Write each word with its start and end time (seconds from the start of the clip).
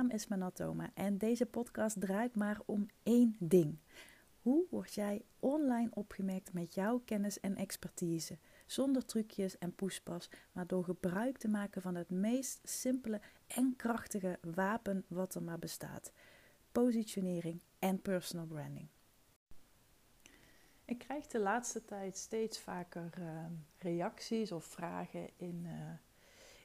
naam 0.00 0.10
is 0.10 0.26
Manatoma 0.26 0.90
en 0.94 1.18
deze 1.18 1.46
podcast 1.46 2.00
draait 2.00 2.36
maar 2.36 2.60
om 2.66 2.86
één 3.02 3.36
ding. 3.38 3.78
Hoe 4.42 4.66
word 4.70 4.94
jij 4.94 5.24
online 5.38 5.90
opgemerkt 5.90 6.52
met 6.52 6.74
jouw 6.74 6.98
kennis 7.04 7.40
en 7.40 7.56
expertise? 7.56 8.38
Zonder 8.66 9.04
trucjes 9.04 9.58
en 9.58 9.74
poespas, 9.74 10.30
maar 10.52 10.66
door 10.66 10.84
gebruik 10.84 11.38
te 11.38 11.48
maken 11.48 11.82
van 11.82 11.94
het 11.94 12.10
meest 12.10 12.60
simpele 12.62 13.20
en 13.46 13.76
krachtige 13.76 14.38
wapen 14.54 15.04
wat 15.08 15.34
er 15.34 15.42
maar 15.42 15.58
bestaat: 15.58 16.12
positionering 16.72 17.62
en 17.78 18.02
personal 18.02 18.46
branding. 18.46 18.88
Ik 20.84 20.98
krijg 20.98 21.26
de 21.26 21.40
laatste 21.40 21.84
tijd 21.84 22.16
steeds 22.16 22.58
vaker 22.58 23.10
uh, 23.18 23.44
reacties 23.78 24.52
of 24.52 24.64
vragen 24.64 25.30
in, 25.36 25.62
uh, 25.64 25.90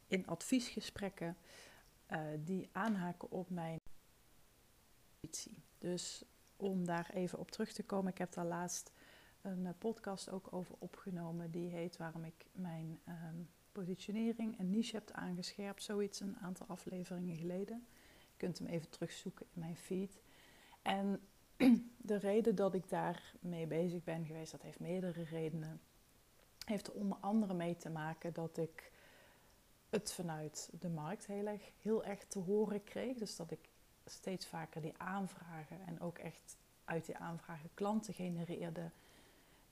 in 0.08 0.28
adviesgesprekken 0.28 1.38
uh, 2.12 2.20
die 2.40 2.70
aanhaken 2.72 3.32
op 3.32 3.50
mijn 3.50 3.80
positie. 5.20 5.64
Dus 5.78 6.24
om 6.56 6.86
daar 6.86 7.10
even 7.14 7.40
op 7.40 7.52
terug 7.52 7.74
te 7.74 7.84
komen, 7.84 8.12
ik 8.12 8.18
heb 8.18 8.34
daar 8.34 8.46
laatst 8.46 8.92
een 9.42 9.78
podcast 9.78 10.30
ook 10.30 10.54
over 10.54 10.76
opgenomen. 10.80 11.52
Die 11.52 11.70
heet 11.70 11.98
Waarom 11.98 12.24
ik 12.24 12.46
mijn 12.52 13.00
um, 13.08 13.50
positionering 13.72 14.58
en 14.58 14.70
niche 14.70 14.96
heb 14.96 15.12
aangescherpt. 15.12 15.84
Zoiets 15.84 16.20
een 16.20 16.38
aantal 16.42 16.68
afleveringen 16.68 17.36
geleden. 17.36 17.86
Je 18.20 18.38
kunt 18.38 18.58
hem 18.58 18.68
even 18.68 18.90
terugzoeken 18.90 19.46
in 19.54 19.60
mijn 19.60 19.78
feed. 19.78 20.22
En 20.82 21.20
de 21.98 22.18
reden 22.18 22.56
dat 22.56 22.74
ik 22.74 22.90
daarmee 22.90 23.68
bezig 23.68 24.04
ben 24.04 24.26
geweest, 24.26 24.52
dat 24.52 24.62
heeft 24.62 24.80
meerdere 24.80 25.24
redenen. 25.24 25.82
Heeft 26.66 26.88
er 26.88 26.94
onder 26.94 27.18
andere 27.18 27.54
mee 27.54 27.78
te 27.78 27.90
maken 27.90 28.34
dat 28.34 28.58
ik 28.58 28.92
het 29.96 30.14
vanuit 30.14 30.70
de 30.80 30.90
markt 30.90 31.26
heel 31.26 31.48
erg, 31.48 31.72
heel 31.82 32.04
erg 32.04 32.26
te 32.26 32.40
horen 32.40 32.84
kreeg. 32.84 33.18
Dus 33.18 33.36
dat 33.36 33.52
ik 33.52 33.70
steeds 34.06 34.48
vaker 34.48 34.82
die 34.82 34.94
aanvragen 34.98 35.78
en 35.86 36.02
ook 36.02 36.18
echt 36.18 36.58
uit 36.86 37.06
die 37.06 37.18
aanvragen 37.18 37.70
klanten 37.74 38.14
genereerde 38.14 38.92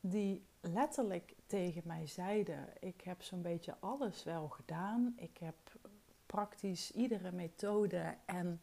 die 0.06 0.46
letterlijk 0.62 1.36
tegen 1.46 1.82
mij 1.86 2.08
zeiden: 2.08 2.68
Ik 2.80 3.02
heb 3.02 3.22
zo'n 3.22 3.42
beetje 3.42 3.76
alles 3.80 4.24
wel 4.24 4.48
gedaan. 4.50 5.14
Ik 5.16 5.38
heb 5.38 5.56
praktisch 6.26 6.92
iedere 6.92 7.32
methode 7.32 8.18
en 8.26 8.62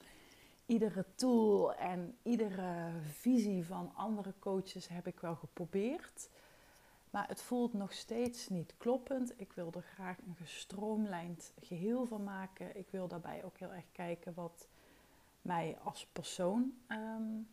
iedere 0.67 1.05
tool 1.15 1.75
en 1.75 2.19
iedere 2.23 2.91
visie 3.03 3.67
van 3.67 3.95
andere 3.95 4.35
coaches 4.39 4.89
heb 4.89 5.07
ik 5.07 5.21
wel 5.21 5.37
geprobeerd. 5.37 6.29
Maar 7.11 7.29
het 7.29 7.43
voelt 7.43 7.73
nog 7.73 7.93
steeds 7.93 8.49
niet 8.49 8.75
kloppend. 8.77 9.41
Ik 9.41 9.53
wil 9.53 9.73
er 9.73 9.83
graag 9.83 10.19
een 10.19 10.37
gestroomlijnd 10.37 11.53
geheel 11.61 12.07
van 12.07 12.25
maken. 12.25 12.77
Ik 12.77 12.91
wil 12.91 13.09
daarbij 13.09 13.45
ook 13.45 13.59
heel 13.59 13.73
erg 13.73 13.93
kijken 13.93 14.35
wat 14.35 14.69
mij 15.43 15.79
als 15.83 16.07
persoon 16.07 16.75
um, 16.89 17.49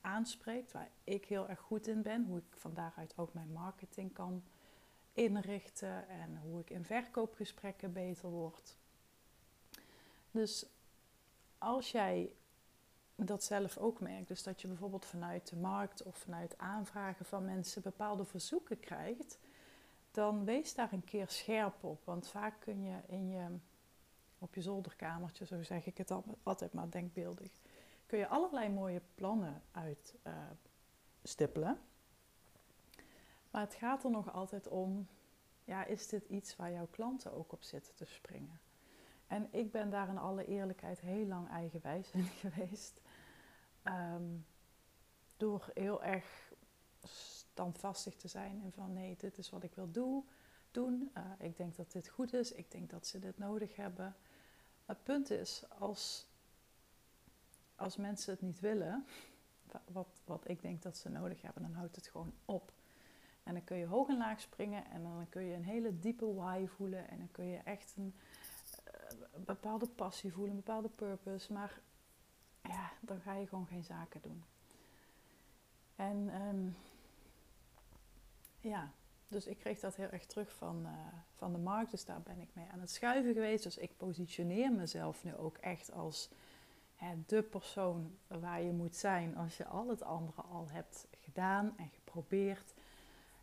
aanspreekt, 0.00 0.72
waar 0.72 0.90
ik 1.04 1.24
heel 1.24 1.48
erg 1.48 1.60
goed 1.60 1.86
in 1.86 2.02
ben, 2.02 2.24
hoe 2.24 2.38
ik 2.38 2.56
van 2.56 2.74
daaruit 2.74 3.12
ook 3.16 3.34
mijn 3.34 3.52
marketing 3.52 4.12
kan 4.12 4.42
inrichten 5.12 6.08
en 6.08 6.38
hoe 6.42 6.60
ik 6.60 6.70
in 6.70 6.84
verkoopgesprekken 6.84 7.92
beter 7.92 8.28
word. 8.28 8.76
Dus 10.30 10.66
als 11.58 11.90
jij 11.90 12.32
dat 13.26 13.44
zelf 13.44 13.78
ook 13.78 14.00
merkt, 14.00 14.28
dus 14.28 14.42
dat 14.42 14.60
je 14.60 14.68
bijvoorbeeld 14.68 15.06
vanuit 15.06 15.48
de 15.48 15.56
markt 15.56 16.02
of 16.02 16.16
vanuit 16.16 16.58
aanvragen 16.58 17.24
van 17.24 17.44
mensen 17.44 17.82
bepaalde 17.82 18.24
verzoeken 18.24 18.80
krijgt, 18.80 19.38
dan 20.10 20.44
wees 20.44 20.74
daar 20.74 20.92
een 20.92 21.04
keer 21.04 21.28
scherp 21.28 21.84
op. 21.84 22.04
Want 22.04 22.28
vaak 22.28 22.60
kun 22.60 22.82
je 22.82 22.96
in 23.06 23.28
je, 23.28 23.46
op 24.38 24.54
je 24.54 24.62
zolderkamertje, 24.62 25.46
zo 25.46 25.62
zeg 25.62 25.86
ik 25.86 25.98
het 25.98 26.12
altijd 26.42 26.72
maar 26.72 26.90
denkbeeldig, 26.90 27.50
kun 28.06 28.18
je 28.18 28.28
allerlei 28.28 28.68
mooie 28.68 29.02
plannen 29.14 29.62
uitstippelen. 29.70 31.70
Uh, 31.70 31.76
maar 33.50 33.62
het 33.62 33.74
gaat 33.74 34.04
er 34.04 34.10
nog 34.10 34.32
altijd 34.32 34.68
om, 34.68 35.08
ja, 35.64 35.84
is 35.84 36.08
dit 36.08 36.28
iets 36.28 36.56
waar 36.56 36.72
jouw 36.72 36.88
klanten 36.90 37.32
ook 37.32 37.52
op 37.52 37.62
zitten 37.62 37.94
te 37.94 38.04
springen? 38.04 38.60
En 39.26 39.48
ik 39.50 39.70
ben 39.70 39.90
daar 39.90 40.08
in 40.08 40.18
alle 40.18 40.46
eerlijkheid 40.46 41.00
heel 41.00 41.26
lang 41.26 41.48
eigenwijs 41.48 42.10
in 42.20 42.24
geweest. 42.24 43.00
Um, 43.88 44.46
door 45.36 45.70
heel 45.74 46.02
erg 46.02 46.52
standvastig 47.02 48.16
te 48.16 48.28
zijn 48.28 48.62
en 48.64 48.72
van 48.72 48.92
nee, 48.92 49.16
dit 49.18 49.38
is 49.38 49.50
wat 49.50 49.62
ik 49.62 49.74
wil 49.74 49.90
doen. 50.70 51.10
Uh, 51.16 51.22
ik 51.38 51.56
denk 51.56 51.76
dat 51.76 51.92
dit 51.92 52.08
goed 52.08 52.32
is, 52.32 52.52
ik 52.52 52.70
denk 52.70 52.90
dat 52.90 53.06
ze 53.06 53.18
dit 53.18 53.38
nodig 53.38 53.76
hebben. 53.76 54.16
Het 54.84 55.02
punt 55.02 55.30
is, 55.30 55.64
als 55.78 56.28
als 57.78 57.96
mensen 57.96 58.32
het 58.32 58.42
niet 58.42 58.60
willen, 58.60 59.06
wat, 59.92 60.08
wat 60.24 60.48
ik 60.48 60.62
denk 60.62 60.82
dat 60.82 60.96
ze 60.96 61.08
nodig 61.08 61.42
hebben, 61.42 61.62
dan 61.62 61.72
houdt 61.72 61.96
het 61.96 62.06
gewoon 62.06 62.32
op. 62.44 62.72
En 63.42 63.54
dan 63.54 63.64
kun 63.64 63.76
je 63.76 63.86
hoog 63.86 64.08
en 64.08 64.16
laag 64.16 64.40
springen 64.40 64.84
en 64.90 65.02
dan 65.02 65.26
kun 65.28 65.42
je 65.42 65.54
een 65.54 65.64
hele 65.64 65.98
diepe 65.98 66.34
why 66.34 66.66
voelen 66.66 67.08
en 67.08 67.18
dan 67.18 67.30
kun 67.30 67.44
je 67.44 67.58
echt 67.58 67.94
een, 67.96 68.14
uh, 68.86 69.44
bepaalde 69.44 69.86
passie 69.86 70.32
voelen, 70.32 70.50
een 70.50 70.62
bepaalde 70.64 70.88
purpose. 70.88 71.52
Maar 71.52 71.80
ja, 72.68 72.90
dan 73.00 73.20
ga 73.20 73.34
je 73.34 73.46
gewoon 73.46 73.66
geen 73.66 73.84
zaken 73.84 74.20
doen. 74.22 74.44
En 75.96 76.42
um, 76.42 76.76
ja, 78.60 78.92
dus 79.28 79.46
ik 79.46 79.58
kreeg 79.58 79.80
dat 79.80 79.96
heel 79.96 80.08
erg 80.08 80.26
terug 80.26 80.52
van, 80.52 80.82
uh, 80.82 80.90
van 81.34 81.52
de 81.52 81.58
markt. 81.58 81.90
Dus 81.90 82.04
daar 82.04 82.22
ben 82.22 82.40
ik 82.40 82.48
mee 82.52 82.66
aan 82.72 82.80
het 82.80 82.90
schuiven 82.90 83.32
geweest. 83.32 83.64
Dus 83.64 83.78
ik 83.78 83.96
positioneer 83.96 84.72
mezelf 84.72 85.24
nu 85.24 85.36
ook 85.36 85.56
echt 85.56 85.92
als 85.92 86.30
de 87.26 87.42
persoon 87.42 88.16
waar 88.26 88.62
je 88.62 88.72
moet 88.72 88.96
zijn 88.96 89.36
als 89.36 89.56
je 89.56 89.66
al 89.66 89.88
het 89.88 90.02
andere 90.02 90.42
al 90.42 90.68
hebt 90.68 91.06
gedaan 91.20 91.74
en 91.76 91.88
geprobeerd. 91.88 92.74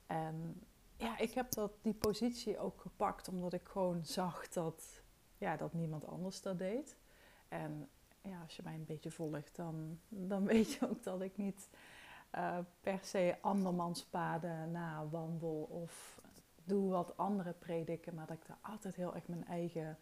En 0.05 0.63
ja, 0.97 1.17
ik 1.17 1.33
heb 1.33 1.51
dat, 1.51 1.71
die 1.81 1.93
positie 1.93 2.59
ook 2.59 2.81
gepakt 2.81 3.27
omdat 3.27 3.53
ik 3.53 3.67
gewoon 3.67 4.05
zag 4.05 4.47
dat, 4.47 5.01
ja, 5.37 5.57
dat 5.57 5.73
niemand 5.73 6.05
anders 6.07 6.41
dat 6.41 6.57
deed. 6.57 6.97
En 7.47 7.89
ja, 8.29 8.41
als 8.41 8.55
je 8.55 8.63
mij 8.63 8.73
een 8.73 8.85
beetje 8.85 9.11
volgt, 9.11 9.55
dan, 9.55 9.99
dan 10.09 10.45
weet 10.53 10.73
je 10.73 10.89
ook 10.89 11.03
dat 11.03 11.21
ik 11.21 11.37
niet 11.37 11.69
uh, 12.35 12.57
per 12.81 12.99
se 13.01 13.35
andermans 13.41 14.03
paden 14.03 14.71
na 14.71 15.07
wandel 15.07 15.63
of 15.63 16.19
doe 16.63 16.89
wat 16.89 17.17
andere 17.17 17.53
prediken, 17.53 18.15
maar 18.15 18.27
dat 18.27 18.37
ik 18.37 18.47
daar 18.47 18.57
altijd 18.61 18.95
heel 18.95 19.15
erg 19.15 19.27
mijn 19.27 19.45
eigen 19.45 19.97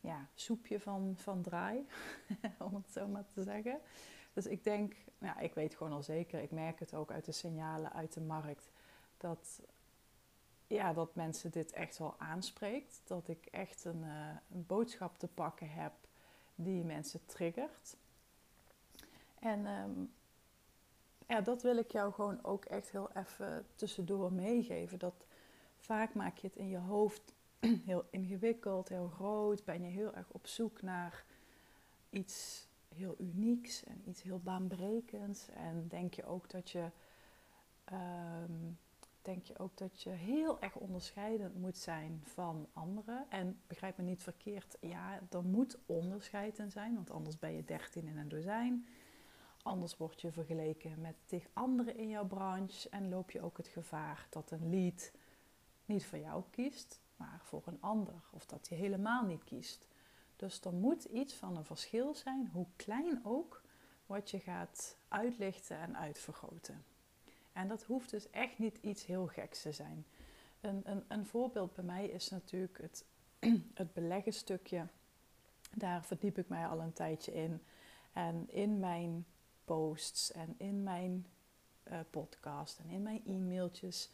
ja, 0.00 0.28
soepje 0.34 0.80
van, 0.80 1.14
van 1.16 1.42
draai, 1.42 1.86
om 2.58 2.74
het 2.74 2.92
zo 2.92 3.06
maar 3.06 3.24
te 3.34 3.42
zeggen. 3.42 3.80
Dus 4.32 4.46
ik 4.46 4.64
denk, 4.64 4.94
ja, 5.18 5.38
ik 5.38 5.54
weet 5.54 5.74
gewoon 5.74 5.92
al 5.92 6.02
zeker, 6.02 6.42
ik 6.42 6.50
merk 6.50 6.78
het 6.78 6.94
ook 6.94 7.10
uit 7.10 7.24
de 7.24 7.32
signalen 7.32 7.92
uit 7.92 8.12
de 8.12 8.20
markt, 8.20 8.70
dat, 9.16 9.60
ja, 10.66 10.92
dat 10.92 11.14
mensen 11.14 11.50
dit 11.50 11.72
echt 11.72 11.98
wel 11.98 12.14
aanspreekt. 12.18 13.00
Dat 13.04 13.28
ik 13.28 13.46
echt 13.46 13.84
een, 13.84 14.02
uh, 14.02 14.28
een 14.52 14.66
boodschap 14.66 15.18
te 15.18 15.28
pakken 15.28 15.70
heb 15.70 15.92
die 16.62 16.84
mensen 16.84 17.20
triggert. 17.26 17.96
En 19.38 19.66
um, 19.66 20.12
ja, 21.26 21.40
dat 21.40 21.62
wil 21.62 21.76
ik 21.76 21.90
jou 21.92 22.12
gewoon 22.12 22.44
ook 22.44 22.64
echt 22.64 22.90
heel 22.90 23.10
even 23.14 23.66
tussendoor 23.74 24.32
meegeven. 24.32 24.98
Dat 24.98 25.26
vaak 25.76 26.14
maak 26.14 26.36
je 26.36 26.46
het 26.46 26.56
in 26.56 26.68
je 26.68 26.78
hoofd 26.78 27.32
heel 27.90 28.04
ingewikkeld, 28.10 28.88
heel 28.88 29.08
groot. 29.08 29.64
Ben 29.64 29.82
je 29.82 29.88
heel 29.88 30.14
erg 30.14 30.30
op 30.30 30.46
zoek 30.46 30.82
naar 30.82 31.24
iets 32.10 32.66
heel 32.94 33.14
unieks 33.18 33.84
en 33.84 34.02
iets 34.04 34.22
heel 34.22 34.40
baanbrekends. 34.40 35.48
En 35.48 35.88
denk 35.88 36.14
je 36.14 36.24
ook 36.24 36.50
dat 36.50 36.70
je, 36.70 36.90
um, 37.92 38.78
denk 39.22 39.44
je, 39.44 39.58
ook 39.58 39.76
dat 39.76 40.02
je 40.02 40.10
heel 40.10 40.60
erg 40.60 40.76
onderscheidend 40.76 41.54
moet 41.54 41.78
zijn 41.78 42.20
van 42.24 42.68
anderen. 42.72 43.26
En 43.28 43.60
begrijp 43.66 43.96
me 43.96 44.02
niet 44.02 44.22
verkeerd, 44.22 44.76
ja, 44.80 45.20
er 45.30 45.44
moet 45.44 45.78
onderscheid 45.86 46.58
in 46.58 46.70
zijn, 46.70 46.94
want 46.94 47.10
anders 47.10 47.38
ben 47.38 47.52
je 47.52 47.64
dertien 47.64 48.06
in 48.06 48.18
een 48.18 48.28
dozijn. 48.28 48.86
Anders 49.62 49.96
word 49.96 50.20
je 50.20 50.32
vergeleken 50.32 51.00
met 51.00 51.14
tegen 51.26 51.50
anderen 51.52 51.96
in 51.96 52.08
jouw 52.08 52.26
branche 52.26 52.88
en 52.88 53.08
loop 53.08 53.30
je 53.30 53.42
ook 53.42 53.56
het 53.56 53.68
gevaar 53.68 54.26
dat 54.30 54.50
een 54.50 54.70
lead 54.70 55.12
niet 55.84 56.06
voor 56.06 56.18
jou 56.18 56.42
kiest, 56.50 57.00
maar 57.16 57.40
voor 57.42 57.62
een 57.66 57.80
ander. 57.80 58.22
Of 58.30 58.46
dat 58.46 58.68
hij 58.68 58.78
helemaal 58.78 59.24
niet 59.24 59.44
kiest. 59.44 59.86
Dus 60.36 60.60
er 60.60 60.72
moet 60.72 61.04
iets 61.04 61.34
van 61.34 61.56
een 61.56 61.64
verschil 61.64 62.14
zijn, 62.14 62.48
hoe 62.52 62.66
klein 62.76 63.20
ook, 63.24 63.62
wat 64.06 64.30
je 64.30 64.38
gaat 64.38 64.96
uitlichten 65.08 65.78
en 65.78 65.96
uitvergroten. 65.96 66.84
En 67.52 67.68
dat 67.68 67.82
hoeft 67.82 68.10
dus 68.10 68.30
echt 68.30 68.58
niet 68.58 68.78
iets 68.80 69.06
heel 69.06 69.26
geks 69.26 69.62
te 69.62 69.72
zijn. 69.72 70.04
Een, 70.60 70.80
een, 70.84 71.04
een 71.08 71.26
voorbeeld 71.26 71.74
bij 71.74 71.84
mij 71.84 72.06
is 72.06 72.30
natuurlijk 72.30 72.78
het, 72.80 73.04
het 73.74 73.92
beleggen 73.92 74.32
stukje. 74.32 74.86
Daar 75.70 76.04
verdiep 76.04 76.38
ik 76.38 76.48
mij 76.48 76.66
al 76.66 76.80
een 76.80 76.92
tijdje 76.92 77.34
in. 77.34 77.62
En 78.12 78.50
in 78.50 78.78
mijn 78.78 79.26
posts 79.64 80.32
en 80.32 80.54
in 80.56 80.82
mijn 80.82 81.26
uh, 81.90 81.98
podcast 82.10 82.78
en 82.78 82.90
in 82.90 83.02
mijn 83.02 83.22
e-mailtjes 83.26 84.10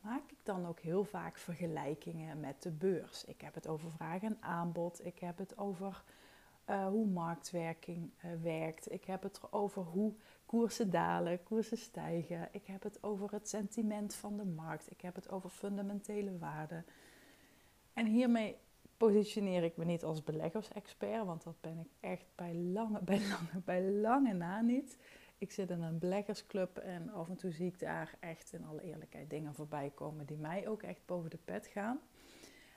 maak 0.00 0.30
ik 0.30 0.38
dan 0.42 0.66
ook 0.66 0.80
heel 0.80 1.04
vaak 1.04 1.38
vergelijkingen 1.38 2.40
met 2.40 2.62
de 2.62 2.70
beurs. 2.70 3.24
Ik 3.24 3.40
heb 3.40 3.54
het 3.54 3.68
over 3.68 3.90
vraag 3.90 4.22
en 4.22 4.36
aanbod. 4.40 5.06
Ik 5.06 5.18
heb 5.18 5.38
het 5.38 5.58
over 5.58 6.02
uh, 6.70 6.86
hoe 6.86 7.06
marktwerking 7.06 8.10
uh, 8.24 8.42
werkt. 8.42 8.92
Ik 8.92 9.04
heb 9.04 9.22
het 9.22 9.52
over 9.52 9.82
hoe 9.82 10.14
koersen 10.52 10.90
dalen, 10.90 11.42
koersen 11.42 11.78
stijgen. 11.78 12.48
Ik 12.50 12.66
heb 12.66 12.82
het 12.82 13.02
over 13.02 13.30
het 13.30 13.48
sentiment 13.48 14.14
van 14.14 14.36
de 14.36 14.44
markt. 14.44 14.90
Ik 14.90 15.00
heb 15.00 15.14
het 15.14 15.30
over 15.30 15.50
fundamentele 15.50 16.38
waarden. 16.38 16.84
En 17.92 18.06
hiermee 18.06 18.56
positioneer 18.96 19.62
ik 19.62 19.76
me 19.76 19.84
niet 19.84 20.04
als 20.04 20.22
beleggersexpert, 20.22 21.24
want 21.24 21.42
dat 21.42 21.60
ben 21.60 21.78
ik 21.78 21.88
echt 22.00 22.24
bij 22.34 22.54
lange, 22.54 23.00
bij 23.12 23.20
lange, 23.28 23.62
bij 23.64 23.90
lange 23.90 24.32
na 24.32 24.60
niet. 24.60 24.98
Ik 25.38 25.52
zit 25.52 25.70
in 25.70 25.82
een 25.82 25.98
beleggersclub 25.98 26.78
en 26.78 27.10
af 27.10 27.28
en 27.28 27.36
toe 27.36 27.50
zie 27.50 27.66
ik 27.66 27.78
daar 27.78 28.14
echt 28.20 28.52
in 28.52 28.64
alle 28.64 28.82
eerlijkheid 28.82 29.30
dingen 29.30 29.54
voorbij 29.54 29.90
komen 29.94 30.26
die 30.26 30.38
mij 30.38 30.68
ook 30.68 30.82
echt 30.82 31.06
boven 31.06 31.30
de 31.30 31.38
pet 31.44 31.66
gaan. 31.66 32.00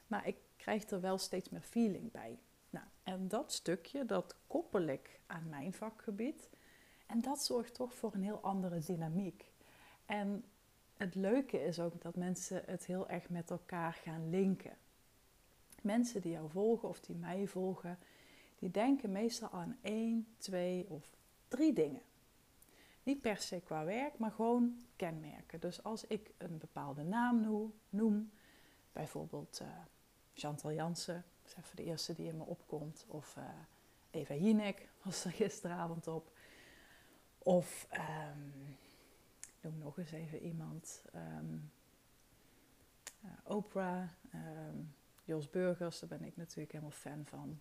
Maar 0.07 0.27
ik 0.27 0.37
krijg 0.55 0.89
er 0.89 1.01
wel 1.01 1.17
steeds 1.17 1.49
meer 1.49 1.61
feeling 1.61 2.11
bij. 2.11 2.39
Nou, 2.69 2.85
en 3.03 3.27
dat 3.27 3.51
stukje, 3.51 4.05
dat 4.05 4.35
koppel 4.47 4.81
ik 4.81 5.19
aan 5.25 5.49
mijn 5.49 5.73
vakgebied. 5.73 6.49
En 7.05 7.21
dat 7.21 7.43
zorgt 7.43 7.73
toch 7.73 7.93
voor 7.93 8.13
een 8.13 8.23
heel 8.23 8.39
andere 8.39 8.79
dynamiek. 8.79 9.51
En 10.05 10.43
het 10.97 11.15
leuke 11.15 11.63
is 11.63 11.79
ook 11.79 12.01
dat 12.01 12.15
mensen 12.15 12.63
het 12.65 12.85
heel 12.85 13.09
erg 13.09 13.29
met 13.29 13.51
elkaar 13.51 13.93
gaan 13.93 14.29
linken. 14.29 14.77
Mensen 15.81 16.21
die 16.21 16.31
jou 16.31 16.49
volgen 16.49 16.89
of 16.89 16.99
die 16.99 17.15
mij 17.15 17.47
volgen, 17.47 17.99
die 18.59 18.71
denken 18.71 19.11
meestal 19.11 19.49
aan 19.51 19.77
één, 19.81 20.27
twee 20.37 20.89
of 20.89 21.15
drie 21.47 21.73
dingen. 21.73 22.01
Niet 23.03 23.21
per 23.21 23.37
se 23.37 23.61
qua 23.61 23.83
werk, 23.83 24.17
maar 24.17 24.31
gewoon 24.31 24.77
kenmerken. 24.95 25.59
Dus 25.59 25.83
als 25.83 26.07
ik 26.07 26.31
een 26.37 26.57
bepaalde 26.57 27.03
naam 27.03 27.69
noem, 27.89 28.31
bijvoorbeeld 28.93 29.59
uh, 29.61 29.67
Chantal 30.33 30.73
Jansen, 30.73 31.25
dat 31.41 31.51
is 31.51 31.63
even 31.63 31.75
de 31.75 31.83
eerste 31.83 32.13
die 32.13 32.27
in 32.27 32.37
me 32.37 32.43
opkomt, 32.43 33.05
of 33.07 33.35
uh, 33.37 33.43
Eva 34.11 34.33
Jinek 34.33 34.89
was 35.01 35.25
er 35.25 35.31
gisteravond 35.31 36.07
op, 36.07 36.31
of 37.45 37.87
um, 37.93 38.77
noem 39.61 39.77
nog 39.77 39.97
eens 39.97 40.11
even 40.11 40.39
iemand, 40.41 41.01
um, 41.15 41.71
Oprah, 43.43 44.09
um, 44.33 44.93
Jos 45.23 45.49
Burgers, 45.49 45.99
daar 45.99 46.09
ben 46.09 46.23
ik 46.23 46.37
natuurlijk 46.37 46.71
helemaal 46.71 46.91
fan 46.91 47.25
van. 47.25 47.59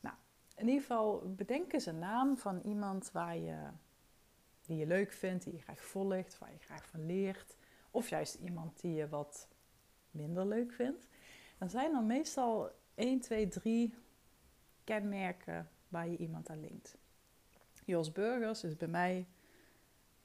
Nou, 0.00 0.16
in 0.56 0.66
ieder 0.66 0.80
geval 0.80 1.34
bedenk 1.34 1.72
eens 1.72 1.86
een 1.86 1.98
naam 1.98 2.36
van 2.36 2.60
iemand 2.60 3.10
waar 3.10 3.36
je 3.36 3.68
die 4.60 4.76
je 4.76 4.86
leuk 4.86 5.12
vindt, 5.12 5.44
die 5.44 5.52
je 5.52 5.60
graag 5.60 5.84
volgt, 5.84 6.38
waar 6.38 6.52
je 6.52 6.58
graag 6.58 6.86
van 6.86 7.06
leert. 7.06 7.56
Of 7.90 8.08
juist 8.08 8.34
iemand 8.34 8.80
die 8.80 8.94
je 8.94 9.08
wat 9.08 9.48
minder 10.10 10.46
leuk 10.46 10.72
vindt. 10.72 11.06
Dan 11.58 11.70
zijn 11.70 11.94
er 11.94 12.02
meestal 12.02 12.70
1, 12.94 13.20
2, 13.20 13.48
3 13.48 13.94
kenmerken 14.84 15.70
waar 15.88 16.08
je 16.08 16.16
iemand 16.16 16.50
aan 16.50 16.60
linkt. 16.60 16.96
Jos 17.88 18.12
Burgers 18.12 18.64
is 18.64 18.76
bij 18.76 18.88
mij 18.88 19.26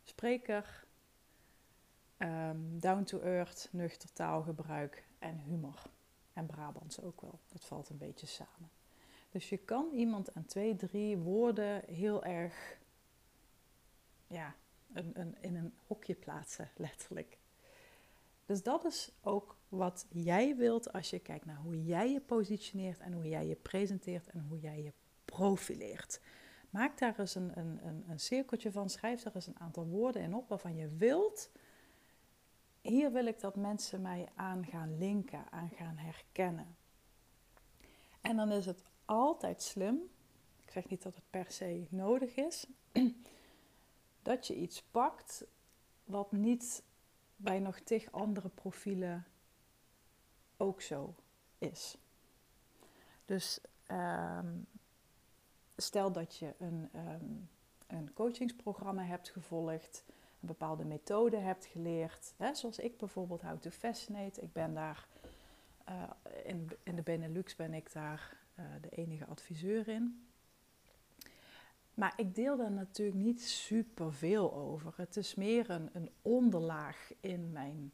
spreker, 0.03 0.85
um, 2.17 2.79
down 2.79 3.03
to 3.03 3.19
earth, 3.19 3.67
nuchter 3.71 4.13
taalgebruik 4.13 5.03
en 5.19 5.37
humor. 5.37 5.81
En 6.33 6.45
Brabants 6.45 7.01
ook 7.01 7.21
wel. 7.21 7.39
Dat 7.51 7.65
valt 7.65 7.89
een 7.89 7.97
beetje 7.97 8.27
samen. 8.27 8.69
Dus 9.31 9.49
je 9.49 9.57
kan 9.57 9.89
iemand 9.93 10.33
aan 10.33 10.45
twee, 10.45 10.75
drie 10.75 11.17
woorden 11.17 11.83
heel 11.85 12.23
erg 12.23 12.77
ja, 14.27 14.55
een, 14.93 15.11
een, 15.13 15.35
in 15.41 15.55
een 15.55 15.73
hokje 15.87 16.15
plaatsen, 16.15 16.69
letterlijk. 16.87 17.37
Dus 18.45 18.63
dat 18.63 18.85
is 18.85 19.11
ook 19.21 19.55
wat 19.69 20.05
jij 20.09 20.55
wilt 20.55 20.93
als 20.93 21.09
je 21.09 21.19
kijkt 21.19 21.45
naar 21.45 21.57
hoe 21.57 21.83
jij 21.83 22.11
je 22.11 22.21
positioneert 22.21 22.99
en 22.99 23.13
hoe 23.13 23.29
jij 23.29 23.47
je 23.47 23.55
presenteert 23.55 24.29
en 24.29 24.45
hoe 24.49 24.59
jij 24.59 24.81
je 24.81 24.93
profileert. 25.25 26.21
Maak 26.73 26.97
daar 26.97 27.19
eens 27.19 27.35
een, 27.35 27.57
een, 27.57 27.79
een, 27.85 28.03
een 28.07 28.19
cirkeltje 28.19 28.71
van, 28.71 28.89
schrijf 28.89 29.21
daar 29.21 29.35
eens 29.35 29.47
een 29.47 29.59
aantal 29.59 29.85
woorden 29.85 30.21
in 30.21 30.35
op 30.35 30.47
waarvan 30.49 30.75
je 30.75 30.87
wilt. 30.87 31.49
Hier 32.81 33.11
wil 33.11 33.25
ik 33.25 33.39
dat 33.39 33.55
mensen 33.55 34.01
mij 34.01 34.29
aan 34.35 34.65
gaan 34.65 34.97
linken, 34.97 35.51
aan 35.51 35.69
gaan 35.69 35.97
herkennen. 35.97 36.75
En 38.21 38.35
dan 38.35 38.51
is 38.51 38.65
het 38.65 38.83
altijd 39.05 39.61
slim, 39.61 40.09
ik 40.65 40.71
zeg 40.71 40.89
niet 40.89 41.01
dat 41.01 41.15
het 41.15 41.29
per 41.29 41.51
se 41.51 41.87
nodig 41.89 42.35
is, 42.35 42.67
dat 44.21 44.47
je 44.47 44.55
iets 44.55 44.81
pakt 44.81 45.45
wat 46.03 46.31
niet 46.31 46.83
bij 47.35 47.59
nog 47.59 47.79
tig 47.79 48.11
andere 48.11 48.49
profielen 48.49 49.25
ook 50.57 50.81
zo 50.81 51.15
is. 51.57 51.97
Dus 53.25 53.59
ehm, 53.85 54.55
stel 55.77 56.11
dat 56.11 56.37
je 56.37 56.53
een, 56.57 56.89
um, 56.95 57.49
een 57.87 58.13
coachingsprogramma 58.13 59.03
hebt 59.03 59.29
gevolgd, 59.29 60.03
een 60.07 60.47
bepaalde 60.47 60.85
methode 60.85 61.37
hebt 61.37 61.65
geleerd, 61.65 62.33
hè, 62.37 62.55
zoals 62.55 62.79
ik 62.79 62.97
bijvoorbeeld 62.97 63.41
How 63.41 63.59
to 63.59 63.69
Fascinate. 63.69 64.41
Ik 64.41 64.53
ben 64.53 64.73
daar, 64.73 65.07
uh, 65.89 66.03
in, 66.43 66.69
in 66.83 66.95
de 66.95 67.01
Benelux 67.01 67.55
ben 67.55 67.73
ik 67.73 67.93
daar 67.93 68.37
uh, 68.59 68.65
de 68.81 68.89
enige 68.89 69.25
adviseur 69.25 69.87
in. 69.87 70.27
Maar 71.93 72.13
ik 72.15 72.35
deel 72.35 72.57
daar 72.57 72.71
natuurlijk 72.71 73.17
niet 73.17 73.41
super 73.41 74.13
veel 74.13 74.53
over. 74.53 74.93
Het 74.95 75.17
is 75.17 75.35
meer 75.35 75.69
een, 75.69 75.89
een 75.93 76.09
onderlaag 76.21 77.13
in 77.19 77.51
mijn 77.51 77.93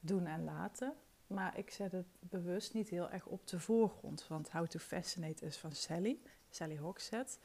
doen 0.00 0.26
en 0.26 0.44
laten. 0.44 0.94
Maar 1.26 1.58
ik 1.58 1.70
zet 1.70 1.92
het 1.92 2.06
bewust 2.20 2.74
niet 2.74 2.88
heel 2.88 3.10
erg 3.10 3.26
op 3.26 3.46
de 3.46 3.60
voorgrond. 3.60 4.28
Want 4.28 4.50
How 4.50 4.66
to 4.66 4.78
Fascinate 4.78 5.46
is 5.46 5.56
van 5.56 5.72
Sally, 5.72 6.18
Sally 6.50 6.76
Hogshead. 6.76 7.38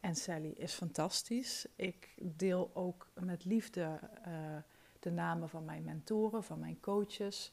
En 0.00 0.16
Sally 0.16 0.50
is 0.56 0.72
fantastisch. 0.72 1.66
Ik 1.76 2.14
deel 2.20 2.70
ook 2.74 3.08
met 3.14 3.44
liefde 3.44 3.98
uh, 4.26 4.56
de 4.98 5.10
namen 5.10 5.48
van 5.48 5.64
mijn 5.64 5.84
mentoren, 5.84 6.44
van 6.44 6.58
mijn 6.58 6.80
coaches. 6.80 7.52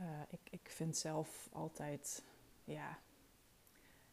Uh, 0.00 0.06
ik, 0.28 0.40
ik 0.50 0.68
vind 0.70 0.96
zelf 0.96 1.48
altijd, 1.52 2.22
ja, 2.64 2.98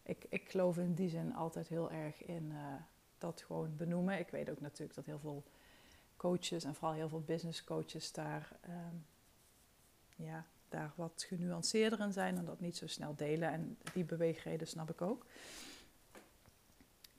ik, 0.03 0.25
ik 0.29 0.49
geloof 0.49 0.77
in 0.77 0.93
die 0.93 1.09
zin 1.09 1.35
altijd 1.35 1.67
heel 1.67 1.91
erg 1.91 2.23
in 2.23 2.51
uh, 2.51 2.73
dat 3.17 3.41
gewoon 3.41 3.75
benoemen. 3.75 4.19
Ik 4.19 4.29
weet 4.29 4.49
ook 4.49 4.61
natuurlijk 4.61 4.95
dat 4.95 5.05
heel 5.05 5.19
veel 5.19 5.43
coaches 6.17 6.63
en 6.63 6.75
vooral 6.75 6.93
heel 6.93 7.09
veel 7.09 7.23
business 7.23 7.63
coaches 7.63 8.11
daar, 8.11 8.51
um, 8.69 9.05
ja, 10.15 10.45
daar 10.69 10.91
wat 10.95 11.25
genuanceerder 11.27 11.99
in 11.99 12.13
zijn 12.13 12.37
en 12.37 12.45
dat 12.45 12.59
niet 12.59 12.77
zo 12.77 12.87
snel 12.87 13.15
delen. 13.15 13.51
En 13.51 13.77
die 13.93 14.03
beweegreden 14.03 14.67
snap 14.67 14.89
ik 14.89 15.01
ook. 15.01 15.25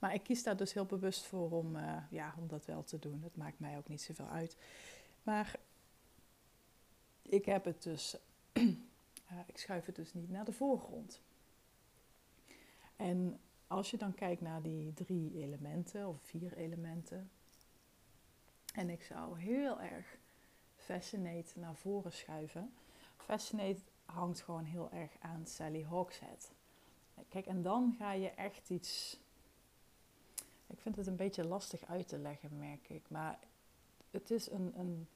Maar 0.03 0.15
ik 0.15 0.23
kies 0.23 0.43
daar 0.43 0.57
dus 0.57 0.73
heel 0.73 0.87
bewust 0.87 1.25
voor 1.25 1.51
om, 1.51 1.77
uh, 1.77 1.97
ja, 2.11 2.35
om 2.39 2.49
dat 2.49 2.67
wel 2.67 2.85
te 2.85 2.99
doen. 2.99 3.23
Het 3.23 3.37
maakt 3.37 3.59
mij 3.59 3.77
ook 3.77 3.89
niet 3.89 4.03
zoveel 4.03 4.29
uit. 4.29 4.57
Maar 5.23 5.57
ik 7.23 7.45
heb 7.45 7.65
het 7.65 7.83
dus, 7.83 8.17
uh, 8.53 8.69
ik 9.53 9.59
schuif 9.59 9.87
het 9.87 9.95
dus 9.95 10.15
niet 10.15 10.31
naar 10.31 10.45
de 10.45 10.53
voorgrond. 10.53 11.21
En 12.97 13.41
als 13.67 13.91
je 13.91 13.97
dan 13.97 14.15
kijkt 14.15 14.41
naar 14.41 14.63
die 14.63 14.93
drie 14.95 15.35
elementen 15.35 16.09
of 16.09 16.21
vier 16.23 16.57
elementen. 16.57 17.31
En 18.75 18.91
ik 18.91 19.03
zou 19.03 19.39
heel 19.39 19.81
erg 19.81 20.17
Fascinate 20.77 21.59
naar 21.59 21.75
voren 21.75 22.13
schuiven. 22.13 22.75
Fascinate 23.17 23.81
hangt 24.05 24.41
gewoon 24.41 24.65
heel 24.65 24.91
erg 24.91 25.11
aan 25.21 25.47
Sally 25.47 25.85
Hawkshead. 25.85 26.53
Kijk, 27.29 27.47
en 27.47 27.63
dan 27.63 27.95
ga 27.99 28.13
je 28.13 28.31
echt 28.31 28.71
iets. 28.71 29.21
Ik 30.73 30.81
vind 30.81 30.97
het 30.97 31.07
een 31.07 31.17
beetje 31.17 31.47
lastig 31.47 31.85
uit 31.85 32.09
te 32.09 32.19
leggen, 32.19 32.59
merk 32.59 32.89
ik. 32.89 33.11
Maar 33.11 33.39
het 34.11 34.31
is 34.31 34.51
een, 34.51 34.73
een, 34.79 35.09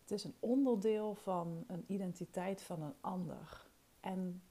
het 0.00 0.10
is 0.10 0.24
een 0.24 0.34
onderdeel 0.40 1.14
van 1.14 1.64
een 1.66 1.84
identiteit 1.86 2.62
van 2.62 2.82
een 2.82 2.94
ander. 3.00 3.66
En 4.00 4.42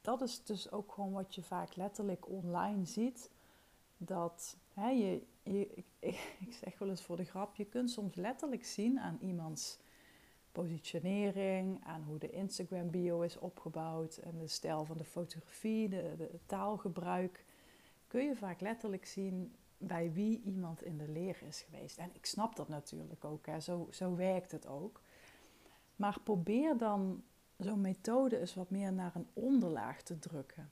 dat 0.00 0.22
is 0.22 0.44
dus 0.44 0.70
ook 0.70 0.92
gewoon 0.92 1.12
wat 1.12 1.34
je 1.34 1.42
vaak 1.42 1.76
letterlijk 1.76 2.28
online 2.28 2.84
ziet. 2.84 3.30
Dat 3.96 4.56
hè, 4.74 4.88
je, 4.88 5.22
je 5.42 5.66
ik, 5.74 5.86
ik, 5.98 6.18
zeg 6.64 6.78
wel 6.78 6.88
eens 6.88 7.02
voor 7.02 7.16
de 7.16 7.24
grap, 7.24 7.56
je 7.56 7.64
kunt 7.64 7.90
soms 7.90 8.14
letterlijk 8.14 8.64
zien 8.64 9.00
aan 9.00 9.18
iemands 9.20 9.78
positionering, 10.52 11.84
aan 11.84 12.02
hoe 12.02 12.18
de 12.18 12.30
Instagram 12.30 12.90
bio 12.90 13.20
is 13.20 13.38
opgebouwd 13.38 14.16
en 14.16 14.38
de 14.38 14.46
stijl 14.46 14.84
van 14.84 14.96
de 14.96 15.04
fotografie, 15.04 15.88
de, 15.88 16.14
de 16.16 16.38
taalgebruik. 16.46 17.44
Kun 18.10 18.24
je 18.24 18.36
vaak 18.36 18.60
letterlijk 18.60 19.06
zien 19.06 19.54
bij 19.78 20.12
wie 20.12 20.42
iemand 20.42 20.82
in 20.82 20.98
de 20.98 21.08
leer 21.08 21.42
is 21.46 21.60
geweest. 21.60 21.98
En 21.98 22.10
ik 22.12 22.26
snap 22.26 22.56
dat 22.56 22.68
natuurlijk 22.68 23.24
ook, 23.24 23.46
hè. 23.46 23.60
Zo, 23.60 23.88
zo 23.90 24.14
werkt 24.14 24.52
het 24.52 24.66
ook. 24.66 25.00
Maar 25.96 26.20
probeer 26.24 26.76
dan 26.76 27.22
zo'n 27.56 27.80
methode 27.80 28.40
is 28.40 28.54
wat 28.54 28.70
meer 28.70 28.92
naar 28.92 29.14
een 29.14 29.26
onderlaag 29.32 30.02
te 30.02 30.18
drukken. 30.18 30.70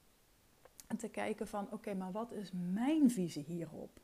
En 0.87 0.97
te 0.97 1.09
kijken 1.09 1.49
van, 1.49 1.73
oké, 1.73 1.95
maar 1.95 2.13
wat 2.13 2.33
is 2.33 2.51
mijn 2.53 3.11
visie 3.11 3.45
hierop? 3.45 4.01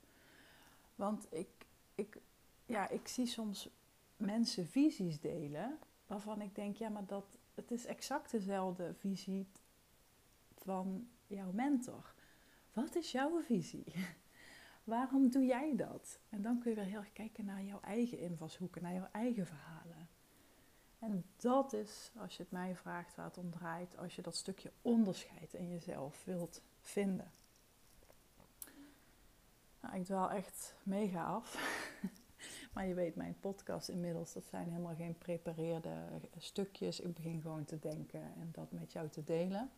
Want 0.95 1.27
ik, 1.31 1.67
ik, 1.95 2.21
ja, 2.67 2.89
ik 2.89 3.09
zie 3.09 3.27
soms 3.27 3.69
mensen 4.17 4.67
visies 4.67 5.21
delen 5.21 5.79
waarvan 6.07 6.41
ik 6.41 6.55
denk, 6.55 6.77
ja, 6.77 6.89
maar 6.89 7.07
dat, 7.07 7.25
het 7.55 7.71
is 7.71 7.87
exact 7.87 8.31
dezelfde 8.31 8.95
visie 8.95 9.47
van 10.57 11.09
jouw 11.27 11.53
mentor. 11.53 12.14
Wat 12.75 12.95
is 12.95 13.13
jouw 13.13 13.43
visie? 13.43 13.85
Waarom 14.85 15.31
doe 15.31 15.45
jij 15.45 15.77
dat? 15.77 16.19
En 16.29 16.43
dan 16.43 16.59
kun 16.59 16.71
je 16.71 16.77
weer 16.77 16.85
heel 16.87 16.99
erg 16.99 17.13
kijken 17.13 17.45
naar 17.45 17.63
jouw 17.63 17.81
eigen 17.81 18.19
invalshoeken, 18.19 18.83
naar 18.83 18.95
jouw 18.95 19.09
eigen 19.13 19.47
verhalen. 19.47 20.09
En 20.99 21.25
dat 21.37 21.73
is, 21.73 22.11
als 22.17 22.37
je 22.37 22.43
het 22.43 22.53
mij 22.53 22.77
vraagt 22.77 23.15
waar 23.15 23.27
het 23.27 23.39
om 23.39 23.51
draait, 23.51 23.97
als 23.97 24.17
je 24.17 24.23
dat 24.23 24.37
stukje 24.37 24.73
onderscheid 24.83 25.55
in 25.55 25.71
jezelf 25.71 26.25
wilt 26.25 26.63
vinden. 26.81 27.33
Nou, 29.81 29.97
ik 29.97 30.05
dwaal 30.05 30.31
echt 30.31 30.75
mega 30.83 31.25
af. 31.25 31.59
maar 32.75 32.87
je 32.87 32.95
weet, 32.95 33.17
mijn 33.17 33.37
podcast 33.41 33.89
inmiddels, 33.89 34.33
dat 34.33 34.45
zijn 34.45 34.69
helemaal 34.69 34.95
geen 34.95 35.19
prepareerde 35.19 35.91
stukjes. 36.39 37.01
Ik 37.01 37.15
begin 37.15 37.41
gewoon 37.41 37.65
te 37.65 37.79
denken 37.79 38.21
en 38.21 38.49
dat 38.53 38.73
met 38.73 38.93
jou 38.93 39.09
te 39.09 39.25
delen. 39.25 39.71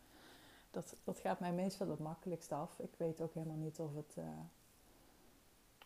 Dat, 0.71 0.95
dat 1.03 1.19
gaat 1.19 1.39
mij 1.39 1.53
meestal 1.53 1.89
het 1.89 1.99
makkelijkst 1.99 2.51
af. 2.51 2.79
Ik 2.79 2.93
weet 2.97 3.21
ook 3.21 3.33
helemaal 3.33 3.57
niet 3.57 3.79
of 3.79 3.95
het, 3.95 4.15
uh, 4.19 4.25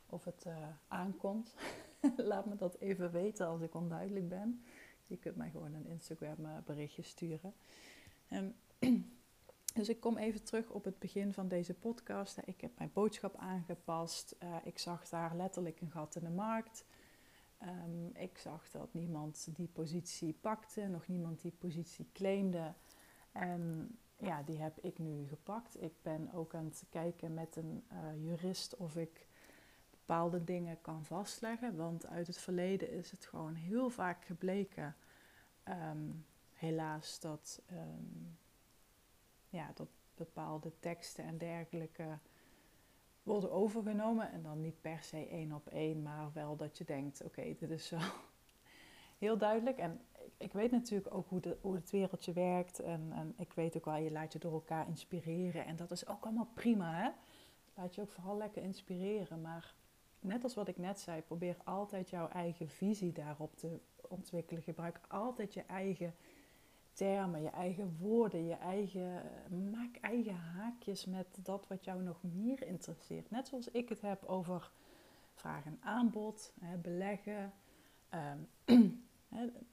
of 0.05 0.25
het 0.25 0.45
uh, 0.47 0.67
aankomt. 0.87 1.53
Laat 2.17 2.45
me 2.45 2.55
dat 2.55 2.75
even 2.75 3.11
weten 3.11 3.47
als 3.47 3.61
ik 3.61 3.75
onduidelijk 3.75 4.29
ben. 4.29 4.63
Je 5.07 5.17
kunt 5.17 5.35
mij 5.35 5.49
gewoon 5.49 5.73
een 5.73 5.87
Instagram 5.87 6.45
eh, 6.45 6.51
berichtje 6.65 7.01
sturen. 7.01 7.53
Um, 8.29 8.55
dus 9.75 9.89
ik 9.89 9.99
kom 9.99 10.17
even 10.17 10.43
terug 10.43 10.69
op 10.69 10.83
het 10.83 10.99
begin 10.99 11.33
van 11.33 11.47
deze 11.47 11.73
podcast. 11.73 12.37
Ik 12.45 12.61
heb 12.61 12.71
mijn 12.77 12.91
boodschap 12.93 13.35
aangepast. 13.35 14.35
Ik 14.63 14.79
zag 14.79 15.09
daar 15.09 15.35
letterlijk 15.35 15.81
een 15.81 15.91
gat 15.91 16.15
in 16.15 16.23
de 16.23 16.29
markt. 16.29 16.85
Um, 17.63 18.11
ik 18.13 18.37
zag 18.37 18.69
dat 18.71 18.93
niemand 18.93 19.47
die 19.55 19.67
positie 19.67 20.33
pakte, 20.41 20.87
nog 20.87 21.07
niemand 21.07 21.41
die 21.41 21.53
positie 21.59 22.09
claimde. 22.13 22.73
En 23.31 23.89
ja, 24.21 24.41
die 24.43 24.57
heb 24.57 24.79
ik 24.79 24.97
nu 24.97 25.27
gepakt. 25.27 25.81
Ik 25.81 25.93
ben 26.01 26.33
ook 26.33 26.55
aan 26.55 26.65
het 26.65 26.85
kijken 26.89 27.33
met 27.33 27.55
een 27.55 27.83
uh, 27.91 28.23
jurist 28.23 28.75
of 28.75 28.95
ik 28.95 29.27
bepaalde 29.89 30.43
dingen 30.43 30.81
kan 30.81 31.05
vastleggen. 31.05 31.75
Want 31.75 32.07
uit 32.07 32.27
het 32.27 32.37
verleden 32.37 32.91
is 32.91 33.11
het 33.11 33.25
gewoon 33.25 33.53
heel 33.53 33.89
vaak 33.89 34.25
gebleken, 34.25 34.95
um, 35.63 36.25
helaas, 36.53 37.19
dat, 37.19 37.61
um, 37.71 38.37
ja, 39.49 39.71
dat 39.73 39.87
bepaalde 40.15 40.71
teksten 40.79 41.23
en 41.23 41.37
dergelijke 41.37 42.17
worden 43.23 43.51
overgenomen. 43.51 44.31
En 44.31 44.41
dan 44.43 44.61
niet 44.61 44.81
per 44.81 45.03
se 45.03 45.27
één 45.27 45.51
op 45.51 45.67
één, 45.67 46.01
maar 46.01 46.31
wel 46.33 46.55
dat 46.55 46.77
je 46.77 46.83
denkt: 46.83 47.23
oké, 47.23 47.55
dit 47.59 47.69
is 47.69 47.89
wel 47.89 47.99
heel 49.23 49.37
duidelijk. 49.37 49.77
En 49.77 50.01
ik 50.41 50.53
weet 50.53 50.71
natuurlijk 50.71 51.13
ook 51.13 51.29
hoe, 51.29 51.39
de, 51.39 51.57
hoe 51.61 51.75
het 51.75 51.89
wereldje 51.89 52.33
werkt. 52.33 52.79
En, 52.79 53.11
en 53.11 53.33
ik 53.37 53.53
weet 53.53 53.77
ook 53.77 53.85
wel, 53.85 53.95
je 53.95 54.11
laat 54.11 54.33
je 54.33 54.39
door 54.39 54.53
elkaar 54.53 54.87
inspireren. 54.87 55.65
En 55.65 55.75
dat 55.75 55.91
is 55.91 56.07
ook 56.07 56.23
allemaal 56.23 56.49
prima, 56.53 56.93
hè? 56.93 57.09
Laat 57.73 57.95
je 57.95 58.01
ook 58.01 58.11
vooral 58.11 58.37
lekker 58.37 58.63
inspireren. 58.63 59.41
Maar 59.41 59.73
net 60.19 60.43
als 60.43 60.53
wat 60.53 60.67
ik 60.67 60.77
net 60.77 60.99
zei, 60.99 61.21
probeer 61.21 61.57
altijd 61.63 62.09
jouw 62.09 62.27
eigen 62.27 62.69
visie 62.69 63.11
daarop 63.11 63.55
te 63.55 63.79
ontwikkelen. 64.07 64.63
Gebruik 64.63 64.99
altijd 65.07 65.53
je 65.53 65.63
eigen 65.63 66.15
termen, 66.93 67.41
je 67.41 67.49
eigen 67.49 67.97
woorden, 67.99 68.45
je 68.45 68.55
eigen, 68.55 69.21
maak 69.71 69.97
eigen 70.01 70.35
haakjes 70.35 71.05
met 71.05 71.39
dat 71.43 71.67
wat 71.67 71.83
jou 71.83 72.03
nog 72.03 72.23
meer 72.23 72.67
interesseert. 72.67 73.29
Net 73.29 73.47
zoals 73.47 73.71
ik 73.71 73.89
het 73.89 74.01
heb 74.01 74.23
over 74.23 74.71
vraag 75.33 75.65
en 75.65 75.79
aanbod, 75.81 76.53
hè, 76.61 76.77
beleggen, 76.77 77.53
hè, 78.09 78.35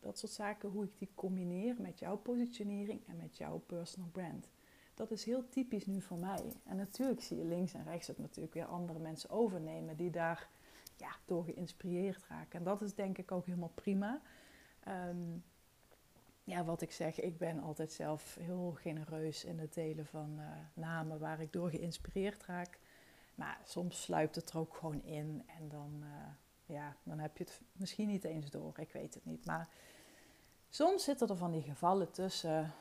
dat 0.00 0.18
soort 0.18 0.32
zaken, 0.32 0.68
hoe 0.68 0.84
ik 0.84 0.98
die 0.98 1.10
combineer 1.14 1.74
met 1.78 1.98
jouw 1.98 2.16
positionering 2.16 3.06
en 3.06 3.16
met 3.16 3.36
jouw 3.36 3.58
personal 3.58 4.08
brand. 4.12 4.48
Dat 4.94 5.10
is 5.10 5.24
heel 5.24 5.48
typisch 5.48 5.86
nu 5.86 6.00
voor 6.00 6.18
mij. 6.18 6.52
En 6.64 6.76
natuurlijk 6.76 7.22
zie 7.22 7.36
je 7.36 7.44
links 7.44 7.74
en 7.74 7.84
rechts 7.84 8.06
het 8.06 8.18
natuurlijk 8.18 8.54
weer 8.54 8.66
andere 8.66 8.98
mensen 8.98 9.30
overnemen 9.30 9.96
die 9.96 10.10
daar 10.10 10.48
ja, 10.96 11.16
door 11.24 11.44
geïnspireerd 11.44 12.24
raken. 12.28 12.58
En 12.58 12.64
dat 12.64 12.82
is 12.82 12.94
denk 12.94 13.18
ik 13.18 13.32
ook 13.32 13.46
helemaal 13.46 13.72
prima. 13.74 14.20
Um, 14.88 15.44
ja, 16.44 16.64
wat 16.64 16.82
ik 16.82 16.92
zeg, 16.92 17.20
ik 17.20 17.38
ben 17.38 17.60
altijd 17.60 17.92
zelf 17.92 18.36
heel 18.40 18.72
genereus 18.72 19.44
in 19.44 19.58
het 19.58 19.74
delen 19.74 20.06
van 20.06 20.36
uh, 20.38 20.46
namen 20.74 21.18
waar 21.18 21.40
ik 21.40 21.52
door 21.52 21.70
geïnspireerd 21.70 22.44
raak. 22.44 22.78
Maar 23.34 23.60
soms 23.64 24.02
sluipt 24.02 24.34
het 24.34 24.50
er 24.50 24.58
ook 24.58 24.74
gewoon 24.74 25.02
in 25.04 25.42
en 25.46 25.68
dan, 25.68 26.00
uh, 26.02 26.08
ja, 26.68 26.96
dan 27.02 27.18
heb 27.18 27.36
je 27.36 27.44
het 27.44 27.60
misschien 27.72 28.08
niet 28.08 28.24
eens 28.24 28.50
door. 28.50 28.78
Ik 28.78 28.92
weet 28.92 29.14
het 29.14 29.24
niet. 29.24 29.46
Maar 29.46 29.68
soms 30.68 31.04
zitten 31.04 31.28
er 31.28 31.36
van 31.36 31.52
die 31.52 31.62
gevallen 31.62 32.10
tussen. 32.10 32.72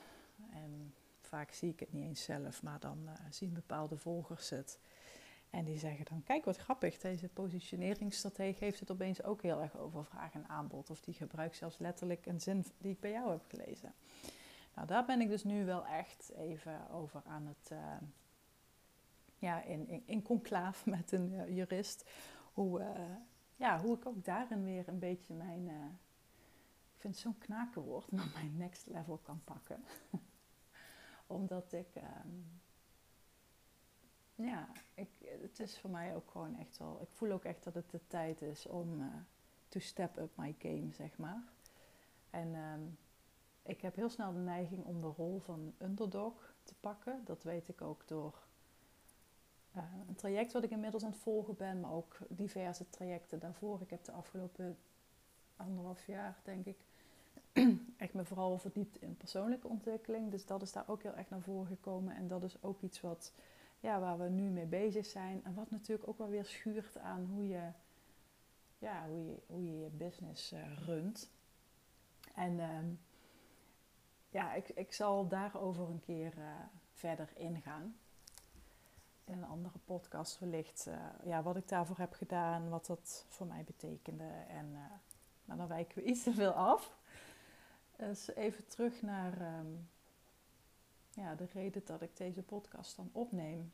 En 0.52 0.94
vaak 1.22 1.52
zie 1.52 1.72
ik 1.72 1.80
het 1.80 1.94
niet 1.94 2.04
eens 2.04 2.24
zelf, 2.24 2.64
maar 2.64 2.80
dan 2.80 3.00
uh, 3.06 3.12
zien 3.30 3.54
bepaalde 3.54 3.98
volgers 3.98 4.50
het. 4.50 4.80
En 5.50 5.66
die 5.66 5.78
zeggen 5.78 6.06
dan, 6.06 6.24
kijk 6.24 6.46
wat 6.46 6.58
grappig, 6.58 6.98
deze 6.98 7.28
positioneringsstrategie 7.28 8.56
heeft 8.60 8.80
het 8.80 8.92
opeens 8.92 9.24
ook 9.24 9.42
heel 9.42 9.62
erg 9.62 9.78
over 9.78 10.06
vraag 10.06 10.34
en 10.34 10.48
aanbod. 10.48 10.90
Of 10.90 11.02
die 11.02 11.14
gebruikt 11.14 11.56
zelfs 11.56 11.78
letterlijk 11.78 12.26
een 12.26 12.42
zin 12.42 12.66
die 12.78 12.92
ik 12.92 13.00
bij 13.00 13.12
jou 13.12 13.32
heb 13.32 13.44
gelezen. 13.48 13.94
Nou, 14.76 14.88
daar 14.88 15.06
ben 15.06 15.22
ik 15.22 15.30
dus 15.30 15.44
nu 15.44 15.66
wel 15.66 15.86
echt 15.86 16.32
even 16.36 16.90
over 16.90 17.22
aan 17.26 17.48
het, 17.48 17.72
uh, 17.72 17.78
ja, 19.36 19.64
in, 19.64 20.04
in, 20.06 20.26
met 20.86 21.12
een 21.12 21.32
uh, 21.32 21.56
jurist. 21.56 22.10
Hoe, 22.54 22.82
ja, 23.58 23.82
hoe 23.82 23.98
ik 23.98 24.06
ook 24.06 24.26
daarin 24.26 24.64
weer 24.64 24.88
een 24.88 25.00
beetje 25.00 25.34
mijn, 25.34 25.68
ik 26.94 27.02
vind 27.02 27.14
het 27.14 27.24
zo'n 27.24 27.38
knakenwoord, 27.38 28.12
maar 28.12 28.30
mijn 28.34 28.58
next 28.58 28.88
level 28.88 29.18
kan 29.18 29.42
pakken. 29.44 29.84
Omdat 31.28 31.74
ik... 31.74 31.88
Ehm, 31.94 32.30
ja, 34.38 34.68
ik, 34.94 35.10
het 35.42 35.60
is 35.60 35.80
voor 35.80 35.90
mij 35.90 36.16
ook 36.16 36.32
gewoon 36.32 36.56
echt 36.56 36.78
wel. 36.78 37.02
Ik 37.02 37.10
voel 37.12 37.32
ook 37.32 37.44
echt 37.44 37.64
dat 37.64 37.74
het 37.74 37.90
de 37.90 38.08
tijd 38.08 38.42
is 38.42 38.66
om 38.66 39.02
uh, 39.02 39.08
to 39.68 39.80
step 39.80 40.18
up 40.18 40.32
my 40.36 40.56
game, 40.60 40.92
zeg 40.92 41.18
maar. 41.18 41.44
En 42.30 42.56
um, 42.56 42.98
ik 43.62 43.82
heb 43.82 43.96
heel 43.96 44.10
snel 44.10 44.34
de 44.34 44.40
neiging 44.40 44.86
om 44.86 45.02
de 45.02 45.08
rol 45.08 45.40
van 45.40 45.74
underdog 45.78 46.54
te 46.64 46.74
pakken. 46.80 47.22
Dat 47.26 47.44
weet 47.44 47.68
ik 47.68 47.82
ook 47.82 48.08
door 48.08 48.47
uh, 49.78 49.84
een 50.08 50.16
traject 50.16 50.52
wat 50.52 50.64
ik 50.64 50.72
inmiddels 50.72 51.04
aan 51.04 51.12
het 51.12 51.20
volgen 51.20 51.56
ben, 51.56 51.80
maar 51.80 51.92
ook 51.92 52.18
diverse 52.30 52.90
trajecten 52.90 53.40
daarvoor. 53.40 53.82
Ik 53.82 53.90
heb 53.90 54.04
de 54.04 54.12
afgelopen 54.12 54.78
anderhalf 55.56 56.06
jaar, 56.06 56.40
denk 56.44 56.66
ik, 56.66 56.78
echt 57.98 58.14
me 58.14 58.26
vooral 58.26 58.58
verdiept 58.58 59.02
in 59.02 59.18
persoonlijke 59.18 59.68
ontwikkeling. 59.68 60.32
Dus 60.32 60.46
dat 60.46 60.62
is 60.62 60.72
daar 60.72 60.88
ook 60.88 61.04
heel 61.04 61.16
erg 61.16 61.30
naar 61.30 61.42
voren 61.42 61.68
gekomen. 61.68 62.16
En 62.16 62.28
dat 62.28 62.44
is 62.44 62.64
ook 62.64 62.82
iets 62.82 63.02
wat 63.02 63.34
ja, 63.80 64.00
waar 64.00 64.18
we 64.18 64.30
nu 64.30 64.50
mee 64.50 64.66
bezig 64.66 65.06
zijn. 65.06 65.44
En 65.44 65.54
wat 65.54 65.72
natuurlijk 65.72 66.08
ook 66.08 66.18
wel 66.18 66.30
weer 66.30 66.46
schuurt 66.46 66.98
aan 66.98 67.26
hoe 67.26 67.48
je 67.48 67.70
ja, 68.80 69.08
hoe 69.08 69.26
je, 69.26 69.42
hoe 69.48 69.66
je, 69.66 69.80
je 69.80 69.90
business 69.90 70.54
uh, 70.54 70.78
runt. 70.86 71.32
En 72.36 72.60
um, 72.60 73.00
ja, 74.30 74.54
ik, 74.54 74.70
ik 74.70 74.94
zal 74.94 75.28
daarover 75.28 75.90
een 75.90 76.00
keer 76.00 76.34
uh, 76.38 76.46
verder 76.94 77.30
ingaan. 77.36 77.96
In 79.28 79.34
een 79.34 79.46
andere 79.46 79.78
podcast 79.86 80.40
wellicht. 80.40 80.86
Uh, 80.88 80.96
ja, 81.24 81.44
wat 81.44 81.56
ik 81.56 81.68
daarvoor 81.68 81.98
heb 81.98 82.14
gedaan, 82.14 82.70
wat 82.70 82.86
dat 82.86 83.26
voor 83.28 83.48
mij 83.48 83.64
betekende. 83.64 84.30
En 84.48 84.72
maar 85.46 85.58
dan 85.58 85.68
wijken 85.68 85.98
we 85.98 86.10
iets 86.10 86.24
te 86.24 86.34
veel 86.34 86.52
af. 86.52 86.98
Dus 87.96 88.28
even 88.36 88.68
terug 88.68 89.02
naar 89.02 89.60
um, 89.60 89.90
ja, 91.14 91.36
de 91.36 91.46
reden 91.54 91.82
dat 91.86 92.02
ik 92.02 92.18
deze 92.18 92.42
podcast 92.42 92.96
dan 92.96 93.10
opneem, 93.12 93.74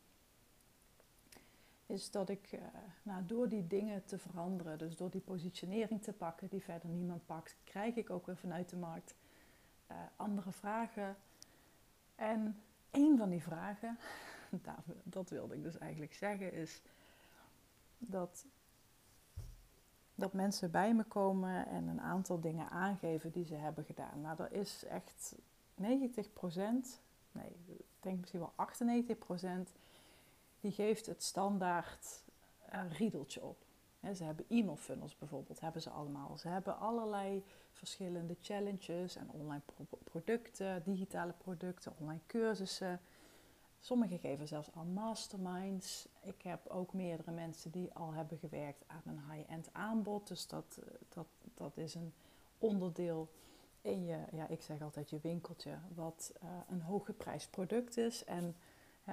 is 1.86 2.10
dat 2.10 2.28
ik 2.28 2.52
uh, 2.52 2.60
nou, 3.02 3.26
door 3.26 3.48
die 3.48 3.66
dingen 3.66 4.04
te 4.04 4.18
veranderen, 4.18 4.78
dus 4.78 4.96
door 4.96 5.10
die 5.10 5.20
positionering 5.20 6.02
te 6.02 6.12
pakken 6.12 6.48
die 6.48 6.62
verder 6.62 6.88
niemand 6.88 7.26
pakt, 7.26 7.56
krijg 7.64 7.94
ik 7.94 8.10
ook 8.10 8.26
weer 8.26 8.36
vanuit 8.36 8.68
de 8.68 8.76
markt 8.76 9.14
andere 10.16 10.52
vragen. 10.52 11.16
En 12.14 12.62
een 12.90 13.18
van 13.18 13.30
die 13.30 13.42
vragen, 13.42 13.98
dat 15.04 15.30
wilde 15.30 15.54
ik 15.54 15.62
dus 15.62 15.78
eigenlijk 15.78 16.14
zeggen, 16.14 16.52
is 16.52 16.82
dat, 17.98 18.46
dat 20.14 20.32
mensen 20.32 20.70
bij 20.70 20.94
me 20.94 21.04
komen 21.04 21.66
en 21.66 21.88
een 21.88 22.00
aantal 22.00 22.40
dingen 22.40 22.70
aangeven 22.70 23.30
die 23.30 23.44
ze 23.44 23.54
hebben 23.54 23.84
gedaan. 23.84 24.20
Nou, 24.20 24.36
dat 24.36 24.52
is 24.52 24.84
echt 24.84 25.34
90 25.74 26.32
procent 26.32 27.02
nee, 27.34 27.56
ik 27.66 27.84
denk 28.00 28.20
misschien 28.20 28.40
wel 28.40 28.52
98% 29.68 29.72
die 30.60 30.72
geeft 30.72 31.06
het 31.06 31.22
standaard 31.22 32.22
uh, 32.74 32.80
riedeltje 32.90 33.42
op. 33.42 33.64
ze 34.14 34.24
hebben 34.24 34.44
e-mail 34.48 34.76
funnels 34.76 35.18
bijvoorbeeld, 35.18 35.60
hebben 35.60 35.82
ze 35.82 35.90
allemaal. 35.90 36.38
Ze 36.38 36.48
hebben 36.48 36.78
allerlei 36.78 37.44
verschillende 37.72 38.36
challenges 38.40 39.16
en 39.16 39.30
online 39.30 39.62
producten, 40.04 40.82
digitale 40.84 41.32
producten, 41.32 41.92
online 41.98 42.20
cursussen. 42.26 43.00
Sommigen 43.84 44.18
geven 44.18 44.48
zelfs 44.48 44.74
al 44.74 44.84
masterminds. 44.84 46.08
Ik 46.20 46.42
heb 46.42 46.66
ook 46.66 46.92
meerdere 46.92 47.30
mensen 47.30 47.70
die 47.70 47.92
al 47.92 48.12
hebben 48.12 48.38
gewerkt 48.38 48.84
aan 48.86 49.02
een 49.04 49.32
high-end 49.32 49.68
aanbod. 49.72 50.28
Dus 50.28 50.46
dat, 50.46 50.78
eh, 50.80 50.94
dat, 51.08 51.26
dat 51.54 51.76
is 51.76 51.94
een 51.94 52.12
onderdeel 52.58 53.28
in 53.80 54.04
je, 54.04 54.18
ja, 54.32 54.48
ik 54.48 54.62
zeg 54.62 54.82
altijd 54.82 55.10
je 55.10 55.18
winkeltje, 55.22 55.78
wat 55.94 56.32
uh, 56.42 56.50
een 56.68 56.80
hooggeprijsd 56.80 57.50
product 57.50 57.96
is. 57.96 58.24
En 58.24 58.56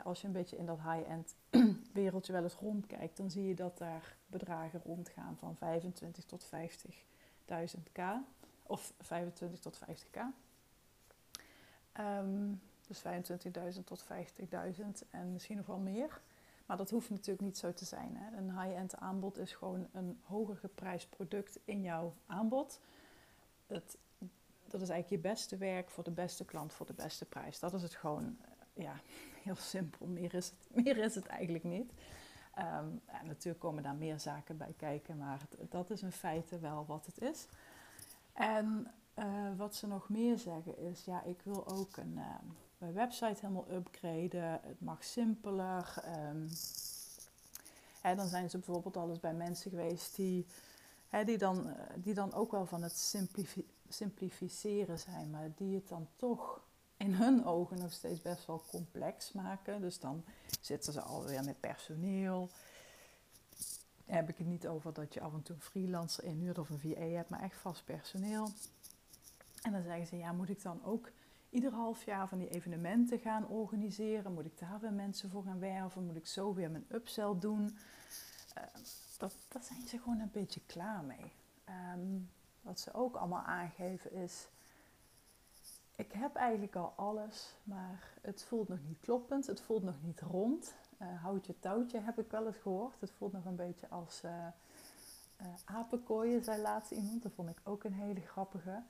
als 0.04 0.22
je 0.22 0.28
een 0.28 0.34
beetje 0.34 0.58
in 0.58 0.66
dat 0.66 0.80
high-end 0.82 1.36
wereldje 1.94 2.34
wel 2.34 2.44
eens 2.44 2.56
rondkijkt, 2.56 3.18
dan 3.18 3.32
zie 3.32 3.48
je 3.48 3.56
dat 3.56 3.78
daar 3.78 4.16
bedragen 4.28 4.82
rondgaan 4.86 5.38
van 5.38 5.56
25 5.56 6.26
tot 6.26 6.50
50.000 7.48 7.92
k. 7.92 8.00
Of 8.64 8.94
25 9.00 9.60
tot 9.60 9.80
50k. 9.80 10.20
Um, 12.00 12.62
dus 12.92 13.76
25.000 13.78 13.84
tot 13.84 14.04
50.000 14.04 15.10
en 15.10 15.34
misschien 15.34 15.58
nog 15.58 15.66
wel 15.66 15.78
meer. 15.78 16.22
Maar 16.66 16.78
dat 16.78 16.90
hoeft 16.90 17.10
natuurlijk 17.10 17.46
niet 17.46 17.58
zo 17.58 17.74
te 17.74 17.86
zijn. 17.86 18.18
Hè? 18.18 18.38
Een 18.38 18.60
high-end 18.60 18.98
aanbod 18.98 19.38
is 19.38 19.54
gewoon 19.54 19.88
een 19.94 20.20
hoger 20.24 20.56
geprijsd 20.56 21.10
product 21.10 21.60
in 21.66 21.82
jouw 21.82 22.14
aanbod. 22.26 22.80
Het, 23.68 23.98
dat 24.68 24.82
is 24.82 24.90
eigenlijk 24.90 25.24
je 25.24 25.30
beste 25.30 25.58
werk 25.58 25.90
voor 25.90 26.04
de 26.04 26.12
beste 26.12 26.46
klant 26.46 26.74
voor 26.74 26.86
de 26.86 26.94
beste 26.94 27.26
prijs. 27.26 27.60
Dat 27.60 27.74
is 27.74 27.82
het 27.82 27.96
gewoon, 27.96 28.38
eh, 28.42 28.84
ja, 28.84 28.94
heel 29.44 29.56
simpel. 29.56 30.06
Meer 30.06 30.34
is 30.34 30.50
het, 30.50 30.86
meer 30.86 30.98
is 30.98 31.16
het 31.16 31.26
eigenlijk 31.26 31.64
niet. 31.64 31.92
Um, 32.58 33.02
natuurlijk 33.24 33.60
komen 33.60 33.84
daar 33.84 33.96
meer 33.96 34.20
zaken 34.20 34.58
bij 34.58 34.74
kijken, 34.78 35.18
maar 35.18 35.42
dat 35.70 35.90
is 35.90 36.02
in 36.02 36.12
feite 36.12 36.60
wel 36.60 36.86
wat 36.86 37.06
het 37.06 37.22
is. 37.22 37.48
En 38.34 38.88
uh, 39.16 39.58
wat 39.58 39.76
ze 39.76 39.88
nog 39.88 40.10
meer 40.10 40.38
zeggen 40.38 40.78
is, 40.78 41.06
ja, 41.06 41.24
ik 41.24 41.42
wil 41.44 41.68
ook 41.68 41.98
een, 41.98 42.14
uh, 42.16 42.36
mijn 42.82 42.94
website 42.94 43.40
helemaal 43.42 43.72
upgraden. 43.72 44.60
Het 44.64 44.82
mag 44.82 45.04
simpeler. 45.04 46.04
Um, 46.30 46.50
hè, 48.02 48.16
dan 48.16 48.28
zijn 48.28 48.50
ze 48.50 48.58
bijvoorbeeld 48.58 48.98
al 48.98 49.10
eens 49.10 49.20
bij 49.20 49.34
mensen 49.34 49.72
geweest 49.72 50.16
die, 50.16 50.46
hè, 51.10 51.24
die, 51.24 51.38
dan, 51.38 51.68
uh, 51.68 51.74
die 51.96 52.14
dan 52.14 52.34
ook 52.34 52.52
wel 52.52 52.66
van 52.66 52.82
het 52.82 52.98
simplifi 52.98 53.66
simplificeren 53.90 55.00
zijn, 55.00 55.30
maar 55.30 55.52
die 55.56 55.76
het 55.76 55.88
dan 55.88 56.08
toch 56.16 56.62
in 56.98 57.14
hun 57.14 57.46
ogen 57.46 57.78
nog 57.78 57.92
steeds 57.92 58.22
best 58.22 58.46
wel 58.46 58.64
complex 58.68 59.32
maken. 59.32 59.82
Dus 59.82 60.00
dan 60.00 60.24
zitten 60.62 60.94
ze 60.94 61.02
alweer 61.02 61.44
met 61.44 61.60
personeel. 61.60 62.50
heb 64.06 64.30
ik 64.30 64.38
het 64.38 64.48
niet 64.48 64.68
over 64.68 64.94
dat 64.94 65.14
je 65.14 65.22
af 65.22 65.34
en 65.34 65.44
toe 65.44 65.56
een 65.56 65.62
freelancer 65.62 66.24
inhuurt 66.24 66.58
of 66.58 66.70
een 66.70 66.80
VA 66.80 67.02
hebt, 67.02 67.30
maar 67.30 67.42
echt 67.42 67.58
vast 67.58 67.86
personeel. 67.86 68.52
En 69.62 69.72
dan 69.72 69.82
zeggen 69.82 70.08
ze, 70.08 70.18
ja, 70.18 70.32
moet 70.32 70.50
ik 70.50 70.62
dan 70.62 70.86
ook 70.86 71.10
ieder 71.52 71.72
half 71.72 72.04
jaar 72.04 72.28
van 72.28 72.38
die 72.38 72.50
evenementen 72.50 73.20
gaan 73.20 73.48
organiseren? 73.48 74.34
Moet 74.34 74.46
ik 74.46 74.60
daar 74.60 74.80
weer 74.80 74.94
mensen 74.94 75.30
voor 75.30 75.44
gaan 75.44 75.60
werven? 75.60 76.06
Moet 76.06 76.16
ik 76.16 76.28
zo 76.28 76.54
weer 76.54 76.72
mijn 76.72 76.86
upsell 76.92 77.36
doen? 77.40 77.78
Uh, 78.58 78.64
dat, 79.18 79.36
daar 79.50 79.64
zijn 79.64 79.88
ze 79.88 79.98
gewoon 79.98 80.20
een 80.20 80.32
beetje 80.32 80.62
klaar 80.66 81.04
mee. 81.04 81.34
Um, 81.96 82.30
wat 82.62 82.80
ze 82.80 82.94
ook 82.94 83.16
allemaal 83.16 83.44
aangeven 83.44 84.12
is, 84.12 84.48
ik 85.96 86.12
heb 86.12 86.36
eigenlijk 86.36 86.76
al 86.76 86.94
alles, 86.96 87.56
maar 87.64 88.14
het 88.22 88.44
voelt 88.44 88.68
nog 88.68 88.80
niet 88.88 89.00
kloppend, 89.00 89.48
het 89.48 89.62
voelt 89.62 89.84
nog 89.84 89.96
niet 90.02 90.22
rond. 90.22 90.74
Uh, 91.02 91.22
houtje 91.22 91.60
touwtje 91.60 92.00
heb 92.00 92.20
ik 92.20 92.32
wel 92.32 92.48
eens 92.48 92.58
gehoord. 92.58 93.02
Het 93.02 93.12
voelt 93.12 93.32
nog 93.32 93.46
een 93.46 93.56
beetje 93.56 93.88
als 93.88 94.22
uh, 94.26 94.48
apenkooien, 95.66 96.44
zei 96.44 96.62
laatst 96.62 96.92
iemand. 96.92 97.24
Dat 97.24 97.32
vond 97.32 97.50
ik 97.50 97.62
ook 97.64 97.84
een 97.84 97.94
hele 97.94 98.22
grappige. 98.22 98.84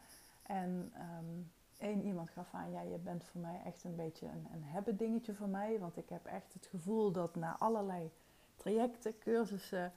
En 0.44 0.94
um, 1.20 1.52
één 1.82 2.04
iemand 2.04 2.30
gaf 2.30 2.54
aan, 2.54 2.72
ja, 2.72 2.82
je 2.82 2.98
bent 2.98 3.24
voor 3.24 3.42
mij 3.42 3.62
echt 3.66 3.84
een 3.84 3.96
beetje 3.96 4.28
een, 4.28 4.48
een 4.54 4.64
hebben 4.64 4.98
dingetje 4.98 5.34
voor 5.34 5.50
mij. 5.50 5.80
Want 5.80 5.98
ik 5.98 6.10
heb 6.10 6.26
echt 6.26 6.54
het 6.54 6.66
gevoel 6.66 7.12
dat 7.12 7.36
na 7.36 7.58
allerlei 7.58 8.12
trajecten, 8.56 9.18
cursussen, 9.18 9.94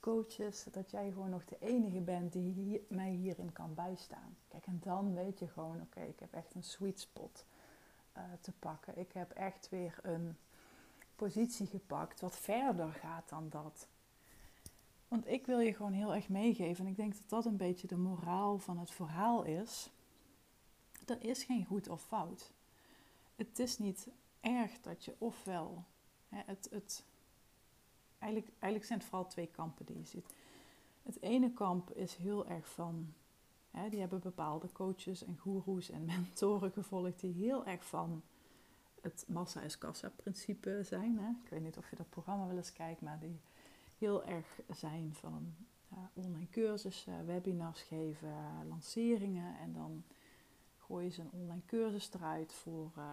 coaches, 0.00 0.66
dat 0.70 0.90
jij 0.90 1.10
gewoon 1.10 1.30
nog 1.30 1.44
de 1.44 1.56
enige 1.58 2.00
bent 2.00 2.32
die 2.32 2.86
mij 2.88 3.10
hierin 3.10 3.52
kan 3.52 3.74
bijstaan. 3.74 4.36
Kijk, 4.48 4.66
en 4.66 4.80
dan 4.82 5.14
weet 5.14 5.38
je 5.38 5.48
gewoon, 5.48 5.80
oké, 5.80 6.00
ik 6.00 6.20
heb 6.20 6.32
echt 6.32 6.54
een 6.54 6.62
sweet 6.62 7.00
spot 7.00 7.44
uh, 8.16 8.22
te 8.40 8.52
pakken. 8.52 8.98
Ik 8.98 9.12
heb 9.12 9.30
echt 9.30 9.68
weer 9.68 9.98
een 10.02 10.36
positie 11.16 11.66
gepakt 11.66 12.20
wat 12.20 12.38
verder 12.38 12.92
gaat 12.92 13.28
dan 13.28 13.48
dat. 13.48 13.88
Want 15.08 15.26
ik 15.28 15.46
wil 15.46 15.58
je 15.58 15.74
gewoon 15.74 15.92
heel 15.92 16.14
erg 16.14 16.28
meegeven, 16.28 16.84
en 16.84 16.90
ik 16.90 16.96
denk 16.96 17.12
dat 17.12 17.28
dat 17.28 17.44
een 17.44 17.56
beetje 17.56 17.86
de 17.86 17.96
moraal 17.96 18.58
van 18.58 18.78
het 18.78 18.90
verhaal 18.90 19.42
is. 19.42 19.90
Er 21.06 21.24
is 21.24 21.44
geen 21.44 21.64
goed 21.64 21.88
of 21.88 22.02
fout. 22.02 22.52
Het 23.36 23.58
is 23.58 23.78
niet 23.78 24.08
erg 24.40 24.80
dat 24.80 25.04
je 25.04 25.14
ofwel 25.18 25.84
hè, 26.28 26.42
het, 26.46 26.68
het 26.70 27.04
eigenlijk, 28.18 28.52
eigenlijk 28.52 28.84
zijn 28.84 28.98
het 28.98 29.08
vooral 29.08 29.28
twee 29.28 29.46
kampen 29.46 29.86
die 29.86 29.98
je 29.98 30.04
ziet. 30.04 30.34
Het 31.02 31.22
ene 31.22 31.52
kamp 31.52 31.90
is 31.90 32.14
heel 32.14 32.46
erg 32.46 32.68
van, 32.68 33.14
hè, 33.70 33.88
die 33.88 34.00
hebben 34.00 34.20
bepaalde 34.20 34.72
coaches 34.72 35.24
en 35.24 35.38
goeroes 35.38 35.90
en 35.90 36.04
mentoren 36.14 36.70
gevolgd 36.70 37.20
die 37.20 37.32
heel 37.32 37.66
erg 37.66 37.84
van 37.86 38.22
het 39.00 39.24
massa 39.28 39.60
is 39.60 39.78
kassa 39.78 40.12
principe 40.16 40.80
zijn. 40.82 41.18
Hè. 41.18 41.28
Ik 41.44 41.50
weet 41.50 41.62
niet 41.62 41.76
of 41.76 41.90
je 41.90 41.96
dat 41.96 42.10
programma 42.10 42.46
wel 42.46 42.56
eens 42.56 42.72
kijkt, 42.72 43.00
maar 43.00 43.18
die 43.18 43.40
heel 43.98 44.24
erg 44.24 44.60
zijn 44.74 45.14
van 45.14 45.54
online 46.14 46.48
cursussen, 46.50 47.26
webinars 47.26 47.80
geven, 47.80 48.66
lanceringen 48.68 49.58
en 49.58 49.72
dan 49.72 50.04
gooien 50.86 51.12
ze 51.12 51.20
een 51.20 51.30
online 51.32 51.62
cursus 51.66 52.12
eruit 52.12 52.52
voor 52.52 52.92
uh, 52.98 53.04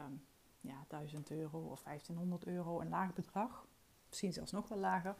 ja, 0.61 0.85
1000 0.87 1.31
euro 1.31 1.59
of 1.59 1.83
1500 1.83 2.45
euro, 2.45 2.81
een 2.81 2.89
laag 2.89 3.13
bedrag 3.13 3.65
misschien 4.13 4.33
zelfs 4.33 4.51
nog 4.51 4.67
wel 4.67 4.77
lager. 4.77 5.15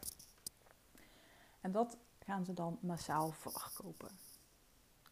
En 1.61 1.71
dat 1.71 1.97
gaan 2.19 2.45
ze 2.45 2.53
dan 2.53 2.77
massaal 2.81 3.31
verkopen. 3.31 4.09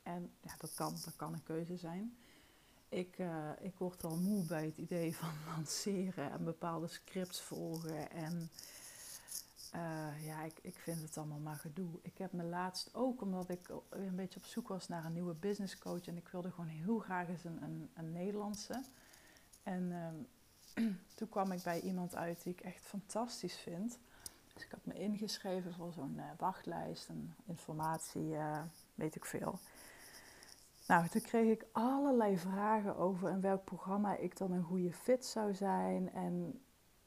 En 0.03 0.31
ja, 0.41 0.55
dat 0.57 0.73
kan, 0.73 0.95
dat 1.05 1.15
kan 1.15 1.33
een 1.33 1.43
keuze 1.43 1.77
zijn. 1.77 2.17
Ik, 2.89 3.17
uh, 3.17 3.49
ik 3.59 3.75
word 3.77 4.03
al 4.03 4.17
moe 4.17 4.45
bij 4.45 4.65
het 4.65 4.77
idee 4.77 5.15
van 5.15 5.33
lanceren 5.55 6.31
en 6.31 6.43
bepaalde 6.43 6.87
scripts 6.87 7.41
volgen. 7.41 8.11
En 8.11 8.49
uh, 9.75 10.25
ja, 10.25 10.43
ik, 10.43 10.59
ik 10.61 10.75
vind 10.75 11.01
het 11.01 11.17
allemaal 11.17 11.39
maar 11.39 11.55
gedoe. 11.55 11.89
Ik 12.01 12.17
heb 12.17 12.31
me 12.31 12.43
laatst 12.43 12.93
ook, 12.93 13.21
omdat 13.21 13.49
ik 13.49 13.69
een 13.89 14.15
beetje 14.15 14.39
op 14.39 14.45
zoek 14.45 14.67
was 14.67 14.87
naar 14.87 15.05
een 15.05 15.13
nieuwe 15.13 15.33
business 15.33 15.77
coach. 15.77 16.07
En 16.07 16.17
ik 16.17 16.27
wilde 16.27 16.51
gewoon 16.51 16.69
heel 16.69 16.99
graag 16.99 17.27
eens 17.27 17.43
een, 17.43 17.63
een, 17.63 17.89
een 17.93 18.11
Nederlandse. 18.11 18.83
En 19.63 19.83
uh, 20.77 20.87
toen 21.15 21.29
kwam 21.29 21.51
ik 21.51 21.63
bij 21.63 21.81
iemand 21.81 22.15
uit 22.15 22.43
die 22.43 22.53
ik 22.53 22.61
echt 22.61 22.85
fantastisch 22.85 23.55
vind. 23.57 23.99
Dus 24.53 24.65
ik 24.65 24.71
had 24.71 24.85
me 24.85 24.93
ingeschreven 24.93 25.73
voor 25.73 25.93
zo'n 25.93 26.15
uh, 26.17 26.23
wachtlijst 26.37 27.09
en 27.09 27.35
informatie, 27.45 28.27
uh, 28.27 28.61
weet 28.95 29.15
ik 29.15 29.25
veel. 29.25 29.59
Nou, 30.87 31.07
toen 31.07 31.21
kreeg 31.21 31.51
ik 31.51 31.65
allerlei 31.71 32.37
vragen 32.37 32.95
over 32.97 33.29
in 33.29 33.41
welk 33.41 33.63
programma 33.63 34.15
ik 34.15 34.37
dan 34.37 34.51
een 34.51 34.63
goede 34.63 34.93
fit 34.93 35.25
zou 35.25 35.53
zijn. 35.53 36.11
En 36.11 36.61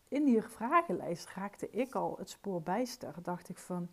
in 0.08 0.24
die 0.24 0.42
vragenlijst 0.42 1.28
raakte 1.28 1.70
ik 1.70 1.94
al 1.94 2.16
het 2.18 2.30
spoor 2.30 2.62
bijster. 2.62 3.14
Dacht 3.22 3.48
ik 3.48 3.58
van, 3.58 3.88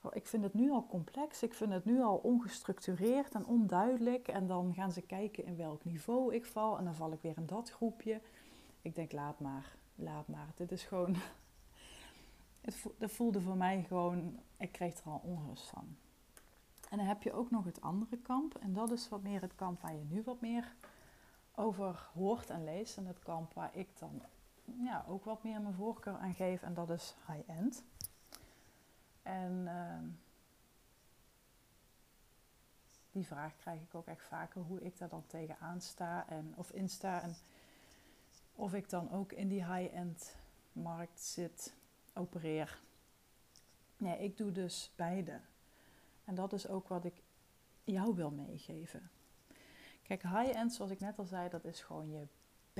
oh, 0.00 0.10
ik 0.14 0.26
vind 0.26 0.42
het 0.42 0.54
nu 0.54 0.70
al 0.70 0.86
complex, 0.86 1.42
ik 1.42 1.54
vind 1.54 1.72
het 1.72 1.84
nu 1.84 2.02
al 2.02 2.16
ongestructureerd 2.16 3.34
en 3.34 3.46
onduidelijk. 3.46 4.28
En 4.28 4.46
dan 4.46 4.74
gaan 4.74 4.92
ze 4.92 5.02
kijken 5.02 5.44
in 5.44 5.56
welk 5.56 5.84
niveau 5.84 6.34
ik 6.34 6.46
val 6.46 6.78
en 6.78 6.84
dan 6.84 6.94
val 6.94 7.12
ik 7.12 7.22
weer 7.22 7.36
in 7.36 7.46
dat 7.46 7.70
groepje. 7.70 8.20
Ik 8.82 8.94
denk, 8.94 9.12
laat 9.12 9.40
maar, 9.40 9.76
laat 9.94 10.28
maar. 10.28 10.52
Dit 10.54 10.72
is 10.72 10.84
gewoon. 10.84 11.16
Het 12.98 13.12
voelde 13.12 13.40
voor 13.40 13.56
mij 13.56 13.84
gewoon. 13.88 14.38
Ik 14.56 14.72
kreeg 14.72 14.98
er 14.98 15.10
al 15.10 15.20
onrust 15.24 15.68
van. 15.68 15.96
En 16.90 16.96
dan 16.96 17.06
heb 17.06 17.22
je 17.22 17.32
ook 17.32 17.50
nog 17.50 17.64
het 17.64 17.80
andere 17.80 18.16
kamp. 18.16 18.54
En 18.54 18.72
dat 18.72 18.90
is 18.90 19.08
wat 19.08 19.22
meer 19.22 19.40
het 19.40 19.54
kamp 19.54 19.80
waar 19.80 19.94
je 19.94 20.04
nu 20.08 20.22
wat 20.22 20.40
meer 20.40 20.74
over 21.54 22.08
hoort 22.14 22.50
en 22.50 22.64
leest. 22.64 22.96
En 22.96 23.06
het 23.06 23.18
kamp 23.18 23.54
waar 23.54 23.76
ik 23.76 23.98
dan 23.98 24.22
ja, 24.76 25.04
ook 25.08 25.24
wat 25.24 25.42
meer 25.42 25.60
mijn 25.60 25.74
voorkeur 25.74 26.16
aan 26.16 26.34
geef. 26.34 26.62
En 26.62 26.74
dat 26.74 26.90
is 26.90 27.14
high-end. 27.26 27.84
En 29.22 29.52
uh, 29.52 29.98
die 33.12 33.26
vraag 33.26 33.56
krijg 33.56 33.80
ik 33.80 33.94
ook 33.94 34.06
echt 34.06 34.26
vaker. 34.26 34.62
Hoe 34.62 34.82
ik 34.82 34.98
daar 34.98 35.08
dan 35.08 35.26
tegenaan 35.26 35.80
sta. 35.80 36.28
En, 36.28 36.52
of 36.56 36.70
in 36.70 36.88
sta. 36.88 37.22
En 37.22 37.36
of 38.54 38.74
ik 38.74 38.90
dan 38.90 39.10
ook 39.12 39.32
in 39.32 39.48
die 39.48 39.64
high-end 39.64 40.36
markt 40.72 41.20
zit, 41.20 41.74
opereer. 42.14 42.80
Nee, 43.96 44.18
ik 44.18 44.36
doe 44.36 44.52
dus 44.52 44.92
beide. 44.96 45.40
En 46.24 46.34
dat 46.34 46.52
is 46.52 46.68
ook 46.68 46.88
wat 46.88 47.04
ik 47.04 47.22
jou 47.84 48.14
wil 48.14 48.30
meegeven. 48.30 49.10
Kijk, 50.02 50.22
high-end, 50.22 50.72
zoals 50.72 50.90
ik 50.90 51.00
net 51.00 51.18
al 51.18 51.24
zei, 51.24 51.48
dat 51.48 51.64
is 51.64 51.80
gewoon 51.80 52.10
je 52.10 52.26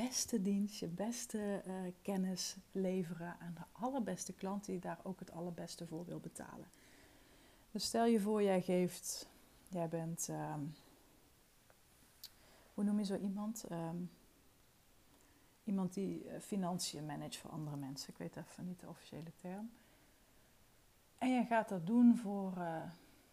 beste 0.04 0.42
dienst, 0.42 0.80
je 0.80 0.86
beste 0.86 1.62
uh, 1.66 1.74
kennis 2.02 2.56
leveren 2.72 3.36
aan 3.40 3.54
de 3.54 3.64
allerbeste 3.84 4.32
klant 4.32 4.64
die 4.64 4.78
daar 4.78 4.98
ook 5.02 5.18
het 5.18 5.32
allerbeste 5.32 5.86
voor 5.86 6.04
wil 6.04 6.20
betalen. 6.20 6.70
Dus 7.70 7.84
stel 7.84 8.04
je 8.04 8.20
voor, 8.20 8.42
jij 8.42 8.62
geeft, 8.62 9.28
jij 9.68 9.88
bent, 9.88 10.28
um, 10.30 10.74
hoe 12.74 12.84
noem 12.84 12.98
je 12.98 13.04
zo 13.04 13.16
iemand? 13.16 13.64
Um, 13.70 14.10
iemand 15.64 15.94
die 15.94 16.24
uh, 16.24 16.40
financiën 16.40 17.06
managt 17.06 17.36
voor 17.36 17.50
andere 17.50 17.76
mensen. 17.76 18.10
Ik 18.10 18.18
weet 18.18 18.36
even 18.36 18.66
niet 18.66 18.80
de 18.80 18.88
officiële 18.88 19.32
term. 19.36 19.70
En 21.18 21.34
je 21.34 21.44
gaat 21.44 21.68
dat 21.68 21.86
doen 21.86 22.16
voor 22.16 22.52
uh, 22.58 22.82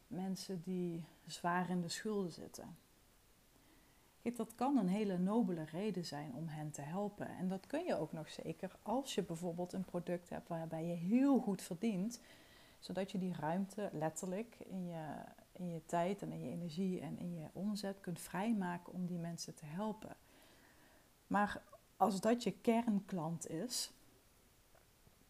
mensen 0.08 0.62
die 0.62 1.04
zwaar 1.26 1.70
in 1.70 1.82
de 1.82 1.90
schulden 1.90 2.32
zitten. 2.32 2.78
Dat 4.34 4.56
kan 4.56 4.78
een 4.78 4.88
hele 4.88 5.18
nobele 5.18 5.64
reden 5.64 6.06
zijn 6.06 6.34
om 6.34 6.48
hen 6.48 6.72
te 6.72 6.82
helpen. 6.82 7.28
En 7.28 7.48
dat 7.48 7.68
kun 7.68 7.86
je 7.86 7.96
ook 7.96 8.12
nog 8.12 8.30
zeker 8.30 8.76
als 8.82 9.16
je 9.16 9.24
bijvoorbeeld 9.24 9.74
een 9.74 9.86
product 9.86 10.30
hebt 10.30 10.48
waarbij 10.48 10.86
je 10.86 10.94
heel 10.94 11.40
goed 11.40 11.62
verdient, 11.62 12.20
zodat 12.80 13.12
je 13.12 13.18
die 13.18 13.34
ruimte 13.40 13.90
letterlijk 13.94 14.56
in 14.60 14.88
je, 14.88 15.14
in 15.52 15.70
je 15.70 15.86
tijd 15.86 16.22
en 16.22 16.32
in 16.32 16.44
je 16.44 16.52
energie 16.52 17.00
en 17.00 17.18
in 17.18 17.34
je 17.34 17.48
omzet 17.54 18.00
kunt 18.00 18.20
vrijmaken 18.20 18.94
om 18.94 19.06
die 19.06 19.20
mensen 19.20 19.56
te 19.56 19.66
helpen. 19.66 20.16
Maar 21.28 21.62
als 21.98 22.22
dat 22.22 22.44
je 22.44 22.52
kernklant 22.52 23.50
is, 23.50 23.92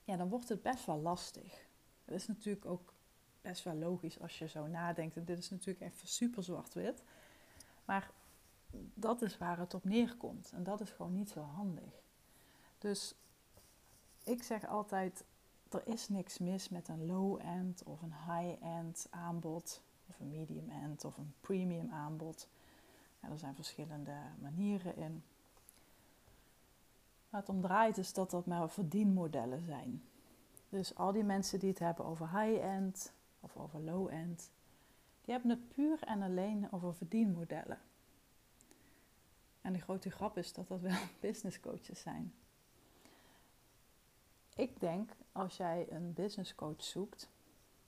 ja, 0.03 0.17
dan 0.17 0.29
wordt 0.29 0.49
het 0.49 0.61
best 0.61 0.85
wel 0.85 0.99
lastig. 0.99 1.65
Dat 2.05 2.15
is 2.15 2.27
natuurlijk 2.27 2.65
ook 2.65 2.93
best 3.41 3.63
wel 3.63 3.75
logisch 3.75 4.19
als 4.19 4.39
je 4.39 4.47
zo 4.47 4.67
nadenkt. 4.67 5.15
En 5.15 5.25
dit 5.25 5.37
is 5.37 5.49
natuurlijk 5.49 5.81
even 5.81 6.07
super 6.07 6.43
zwart-wit. 6.43 7.03
Maar 7.85 8.11
dat 8.93 9.21
is 9.21 9.37
waar 9.37 9.59
het 9.59 9.73
op 9.73 9.83
neerkomt. 9.83 10.51
En 10.53 10.63
dat 10.63 10.81
is 10.81 10.89
gewoon 10.89 11.13
niet 11.13 11.29
zo 11.29 11.41
handig. 11.41 12.03
Dus 12.77 13.15
ik 14.23 14.43
zeg 14.43 14.67
altijd, 14.67 15.23
er 15.69 15.87
is 15.87 16.09
niks 16.09 16.37
mis 16.37 16.69
met 16.69 16.87
een 16.87 17.05
low-end 17.05 17.83
of 17.83 18.01
een 18.01 18.13
high-end 18.13 19.07
aanbod. 19.09 19.81
Of 20.09 20.19
een 20.19 20.29
medium-end 20.29 21.05
of 21.05 21.17
een 21.17 21.33
premium 21.41 21.91
aanbod. 21.91 22.47
er 23.19 23.37
zijn 23.37 23.55
verschillende 23.55 24.15
manieren 24.41 24.95
in. 24.95 25.23
Waar 27.29 27.39
het 27.41 27.49
om 27.49 27.61
draait 27.61 27.97
is 27.97 28.13
dat 28.13 28.31
dat 28.31 28.45
maar 28.45 28.69
verdienmodellen 28.69 29.63
zijn. 29.65 30.03
Dus 30.69 30.95
al 30.95 31.11
die 31.11 31.23
mensen 31.23 31.59
die 31.59 31.69
het 31.69 31.79
hebben 31.79 32.05
over 32.05 32.39
high-end 32.39 33.13
of 33.39 33.57
over 33.57 33.79
low-end, 33.79 34.51
die 35.21 35.33
hebben 35.33 35.51
het 35.51 35.67
puur 35.67 36.03
en 36.03 36.21
alleen 36.21 36.67
over 36.71 36.95
verdienmodellen. 36.95 37.79
En 39.65 39.73
de 39.73 39.79
grote 39.79 40.09
grap 40.09 40.37
is 40.37 40.53
dat 40.53 40.67
dat 40.67 40.81
wel 40.81 40.97
business 41.19 41.59
coaches 41.59 41.99
zijn. 41.99 42.33
Ik 44.55 44.79
denk 44.79 45.11
als 45.31 45.57
jij 45.57 45.87
een 45.89 46.13
business 46.13 46.55
coach 46.55 46.83
zoekt, 46.83 47.29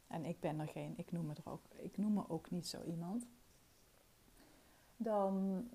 en 0.07 0.25
ik 0.25 0.39
ben 0.39 0.59
er 0.59 0.67
geen, 0.67 0.93
ik 0.97 1.11
noem 1.11 1.25
me 1.25 1.33
er 1.33 1.51
ook, 1.51 1.61
ik 1.75 1.97
noem 1.97 2.13
me 2.13 2.29
ook 2.29 2.51
niet 2.51 2.67
zo 2.67 2.83
iemand, 2.83 3.25
dan, 4.95 5.67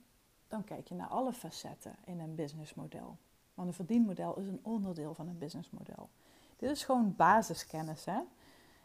dan 0.48 0.64
kijk 0.64 0.88
je 0.88 0.94
naar 0.94 1.08
alle 1.08 1.32
facetten 1.32 1.96
in 2.04 2.20
een 2.20 2.34
businessmodel. 2.34 3.16
Want 3.54 3.68
een 3.68 3.74
verdienmodel 3.74 4.38
is 4.38 4.46
een 4.46 4.60
onderdeel 4.62 5.14
van 5.14 5.28
een 5.28 5.38
businessmodel. 5.38 6.08
Dit 6.56 6.70
is 6.70 6.84
gewoon 6.84 7.16
basiskennis, 7.16 8.04
hè? 8.04 8.20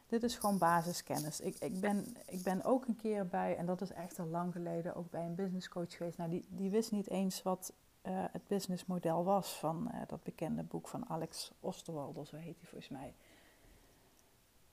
Dit 0.08 0.24
is 0.24 0.36
gewoon 0.36 0.58
basiskennis. 0.58 1.39
Ik, 1.39 1.56
ik, 1.56 1.80
ben, 1.80 2.06
ik 2.26 2.43
ben 2.43 2.63
ook 2.63 2.88
een 2.88 2.96
keer 2.96 3.28
bij, 3.28 3.58
en 3.58 3.65
dat 3.65 3.82
is 3.82 3.91
echt 3.91 4.20
al 4.20 4.26
lang 4.26 4.54
geleden, 4.54 4.96
ook 4.96 5.10
bij 5.10 5.26
een 5.26 5.36
businesscoach 5.36 5.98
geweest. 5.98 6.17
Nou, 6.17 6.30
die, 6.30 6.46
die 6.50 6.70
wist 6.70 6.91
niet 6.91 7.10
eens 7.10 7.43
wat 7.43 7.74
uh, 8.04 8.24
het 8.32 8.48
businessmodel 8.48 9.24
was 9.24 9.54
van 9.54 9.91
uh, 9.93 10.02
dat 10.08 10.24
bekende 10.24 10.63
boek 10.63 10.88
van 10.88 11.10
Alex 11.10 11.52
Osterwalder, 11.60 12.28
zo 12.28 12.36
heet 12.36 12.58
hij 12.58 12.67
volgens 12.67 12.89
mij. 12.89 13.13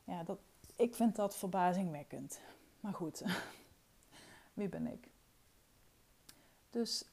Ja, 0.04 0.22
dat, 0.22 0.38
ik 0.76 0.94
vind 0.94 1.16
dat 1.16 1.36
verbazingwekkend. 1.36 2.40
Maar 2.80 2.94
goed, 2.94 3.22
wie 4.54 4.68
ben 4.68 4.86
ik? 4.86 5.08
Dus 6.70 7.04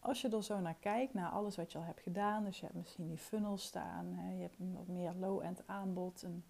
als 0.00 0.20
je 0.20 0.28
er 0.28 0.44
zo 0.44 0.60
naar 0.60 0.76
kijkt, 0.80 1.14
naar 1.14 1.30
alles 1.30 1.56
wat 1.56 1.72
je 1.72 1.78
al 1.78 1.84
hebt 1.84 2.00
gedaan, 2.00 2.44
dus 2.44 2.58
je 2.58 2.64
hebt 2.64 2.78
misschien 2.78 3.08
die 3.08 3.18
funnel 3.18 3.56
staan, 3.56 4.12
hè, 4.12 4.32
je 4.32 4.42
hebt 4.42 4.56
wat 4.58 4.86
meer 4.86 5.12
low-end 5.12 5.62
aanbod, 5.66 6.22
een 6.22 6.44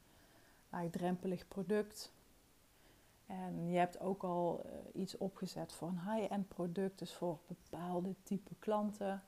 laagdrempelig 0.70 1.48
product. 1.48 2.12
En 3.26 3.70
je 3.70 3.78
hebt 3.78 4.00
ook 4.00 4.22
al 4.22 4.64
uh, 4.66 5.02
iets 5.02 5.16
opgezet 5.16 5.72
voor 5.72 5.88
een 5.88 6.14
high-end 6.14 6.48
product, 6.48 6.98
dus 6.98 7.14
voor 7.14 7.38
bepaalde 7.46 8.14
type 8.22 8.54
klanten, 8.58 9.22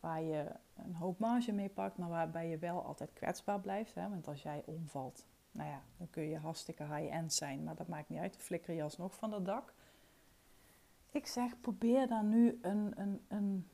waar 0.00 0.22
je 0.22 0.50
een 0.74 0.94
hoop 0.94 1.18
marge 1.18 1.52
mee 1.52 1.68
pakt, 1.68 1.98
maar 1.98 2.08
waarbij 2.08 2.48
je 2.48 2.58
wel 2.58 2.82
altijd 2.84 3.12
kwetsbaar 3.12 3.60
blijft. 3.60 3.94
Hè? 3.94 4.08
Want 4.08 4.28
als 4.28 4.42
jij 4.42 4.62
omvalt, 4.64 5.24
nou 5.50 5.68
ja, 5.68 5.82
dan 5.96 6.10
kun 6.10 6.22
je 6.22 6.38
hartstikke 6.38 6.84
high-end 6.84 7.32
zijn, 7.32 7.64
maar 7.64 7.74
dat 7.74 7.88
maakt 7.88 8.08
niet 8.08 8.20
uit, 8.20 8.32
dan 8.32 8.42
flikker 8.42 8.74
je 8.74 8.82
alsnog 8.82 9.14
van 9.14 9.32
het 9.32 9.44
dak. 9.44 9.74
Ik 11.10 11.26
zeg, 11.26 11.60
probeer 11.60 12.08
dan 12.08 12.28
nu 12.28 12.58
een, 12.62 12.92
een, 13.00 13.20
een, 13.28 13.68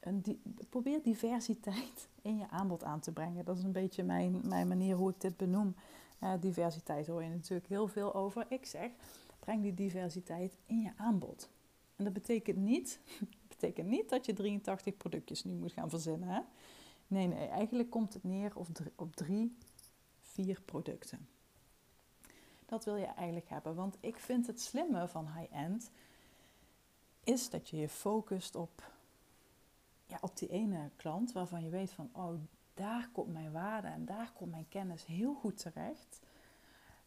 een 0.00 0.42
probeer 0.68 1.02
diversiteit 1.02 2.08
in 2.22 2.38
je 2.38 2.48
aanbod 2.50 2.84
aan 2.84 3.00
te 3.00 3.12
brengen. 3.12 3.44
Dat 3.44 3.56
is 3.56 3.62
een 3.62 3.72
beetje 3.72 4.04
mijn, 4.04 4.40
mijn 4.48 4.68
manier 4.68 4.96
hoe 4.96 5.10
ik 5.10 5.20
dit 5.20 5.36
benoem. 5.36 5.74
Uh, 6.22 6.32
diversiteit 6.40 7.06
hoor 7.06 7.22
je 7.22 7.28
natuurlijk 7.28 7.68
heel 7.68 7.88
veel 7.88 8.14
over. 8.14 8.46
Ik 8.48 8.66
zeg, 8.66 8.90
breng 9.38 9.62
die 9.62 9.74
diversiteit 9.74 10.58
in 10.66 10.80
je 10.80 10.92
aanbod. 10.96 11.48
En 11.96 12.04
dat 12.04 12.12
betekent 12.12 12.56
niet, 12.56 13.00
betekent 13.48 13.88
niet 13.88 14.08
dat 14.08 14.26
je 14.26 14.32
83 14.32 14.96
productjes 14.96 15.44
nu 15.44 15.52
moet 15.52 15.72
gaan 15.72 15.90
verzinnen. 15.90 16.28
Hè? 16.28 16.40
Nee, 17.06 17.26
nee, 17.26 17.48
eigenlijk 17.48 17.90
komt 17.90 18.14
het 18.14 18.24
neer 18.24 18.56
op 18.56 18.68
drie, 18.72 18.92
op 18.96 19.16
drie, 19.16 19.56
vier 20.20 20.60
producten. 20.64 21.28
Dat 22.66 22.84
wil 22.84 22.96
je 22.96 23.06
eigenlijk 23.06 23.48
hebben. 23.48 23.74
Want 23.74 23.96
ik 24.00 24.18
vind 24.18 24.46
het 24.46 24.60
slimme 24.60 25.08
van 25.08 25.32
high-end 25.36 25.90
is 27.24 27.50
dat 27.50 27.68
je 27.68 27.76
je 27.76 27.88
focust 27.88 28.54
op, 28.54 28.92
ja, 30.06 30.18
op 30.20 30.36
die 30.38 30.48
ene 30.48 30.90
klant 30.96 31.32
waarvan 31.32 31.64
je 31.64 31.70
weet 31.70 31.90
van, 31.90 32.10
oh, 32.12 32.34
daar 32.76 33.08
komt 33.12 33.32
mijn 33.32 33.52
waarde 33.52 33.88
en 33.88 34.04
daar 34.04 34.32
komt 34.32 34.50
mijn 34.50 34.68
kennis 34.68 35.06
heel 35.06 35.34
goed 35.34 35.58
terecht. 35.58 36.20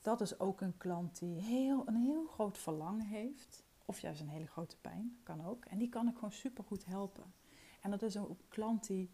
Dat 0.01 0.21
is 0.21 0.39
ook 0.39 0.61
een 0.61 0.77
klant 0.77 1.19
die 1.19 1.41
heel, 1.41 1.87
een 1.87 1.95
heel 1.95 2.25
groot 2.25 2.57
verlangen 2.57 3.05
heeft, 3.05 3.63
of 3.85 3.99
juist 3.99 4.21
een 4.21 4.29
hele 4.29 4.47
grote 4.47 4.77
pijn, 4.77 5.17
kan 5.23 5.45
ook. 5.45 5.65
En 5.65 5.77
die 5.77 5.89
kan 5.89 6.07
ik 6.07 6.13
gewoon 6.13 6.31
super 6.31 6.63
goed 6.63 6.85
helpen. 6.85 7.33
En 7.81 7.91
dat 7.91 8.01
is 8.01 8.15
een 8.15 8.37
klant 8.47 8.87
die 8.87 9.09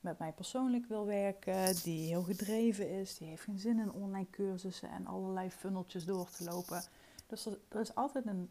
met 0.00 0.18
mij 0.18 0.32
persoonlijk 0.32 0.86
wil 0.86 1.06
werken, 1.06 1.82
die 1.82 2.06
heel 2.06 2.22
gedreven 2.22 2.90
is, 2.90 3.16
die 3.16 3.28
heeft 3.28 3.42
geen 3.42 3.58
zin 3.58 3.78
in 3.78 3.92
online 3.92 4.30
cursussen 4.30 4.90
en 4.90 5.06
allerlei 5.06 5.50
funneltjes 5.50 6.04
door 6.04 6.30
te 6.30 6.44
lopen. 6.44 6.82
Dus 7.26 7.46
er 7.46 7.80
is 7.80 7.94
altijd 7.94 8.26
een 8.26 8.50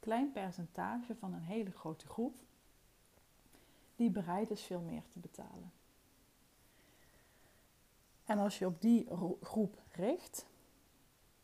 klein 0.00 0.32
percentage 0.32 1.14
van 1.14 1.32
een 1.32 1.42
hele 1.42 1.70
grote 1.70 2.06
groep 2.06 2.42
die 3.96 4.10
bereid 4.10 4.50
is 4.50 4.62
veel 4.62 4.80
meer 4.80 5.02
te 5.12 5.18
betalen. 5.18 5.72
En 8.32 8.38
als 8.38 8.58
je 8.58 8.66
op 8.66 8.80
die 8.80 9.08
groep 9.42 9.82
richt, 9.90 10.46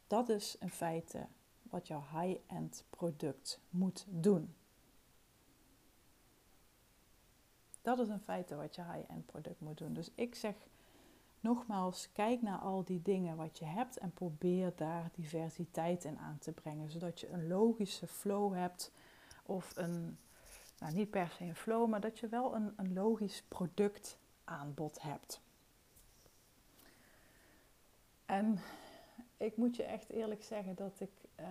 dat 0.07 0.29
is 0.29 0.57
in 0.59 0.71
feite 0.71 1.27
wat 1.63 1.87
jouw 1.87 2.03
high-end 2.13 2.85
product 2.91 3.61
moet 3.71 4.07
doen. 4.09 4.55
Dat 7.83 7.99
is 7.99 8.09
in 8.09 8.21
feite 8.21 8.57
wat 8.57 8.75
je 8.75 8.83
high-end 8.83 9.27
product 9.27 9.61
moet 9.61 9.79
doen. 9.79 9.93
Dus 9.93 10.11
ik 10.15 10.35
zeg 10.35 10.55
nogmaals, 11.41 12.13
kijk 12.13 12.43
naar 12.43 12.59
al 12.59 12.85
die 12.85 13.03
dingen 13.03 13.37
wat 13.37 13.59
je 13.59 13.65
hebt 13.65 13.99
en 13.99 14.13
probeer 14.13 14.73
daar 14.77 15.11
diversiteit 15.15 16.05
in 16.05 16.19
aan 16.19 16.39
te 16.39 16.53
brengen. 16.53 16.91
Zodat 16.91 17.21
je 17.21 17.31
een 17.31 17.49
logische 17.49 18.07
flow 18.07 18.55
hebt 18.55 18.93
of 19.43 19.77
een, 19.77 20.19
nou 20.79 20.95
niet 20.95 21.11
per 21.11 21.29
se 21.29 21.45
een 21.45 21.57
flow, 21.57 21.89
maar 21.89 22.01
dat 22.01 22.19
je 22.19 22.29
wel 22.29 22.55
een, 22.55 22.73
een 22.77 22.93
logisch 22.93 23.43
productaanbod 23.49 25.03
hebt. 25.03 25.47
En 28.29 28.59
ik 29.37 29.57
moet 29.57 29.77
je 29.77 29.83
echt 29.83 30.11
eerlijk 30.11 30.43
zeggen 30.43 30.75
dat 30.75 31.01
ik, 31.01 31.11
uh, 31.41 31.47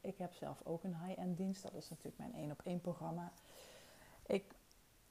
ik 0.00 0.18
heb 0.18 0.32
zelf 0.32 0.60
ook 0.64 0.84
een 0.84 0.96
high-end 1.04 1.36
dienst. 1.36 1.62
Dat 1.62 1.74
is 1.74 1.88
natuurlijk 1.88 2.18
mijn 2.18 2.34
één 2.34 2.50
op 2.50 2.60
één 2.64 2.80
programma. 2.80 3.32
Ik, 4.26 4.44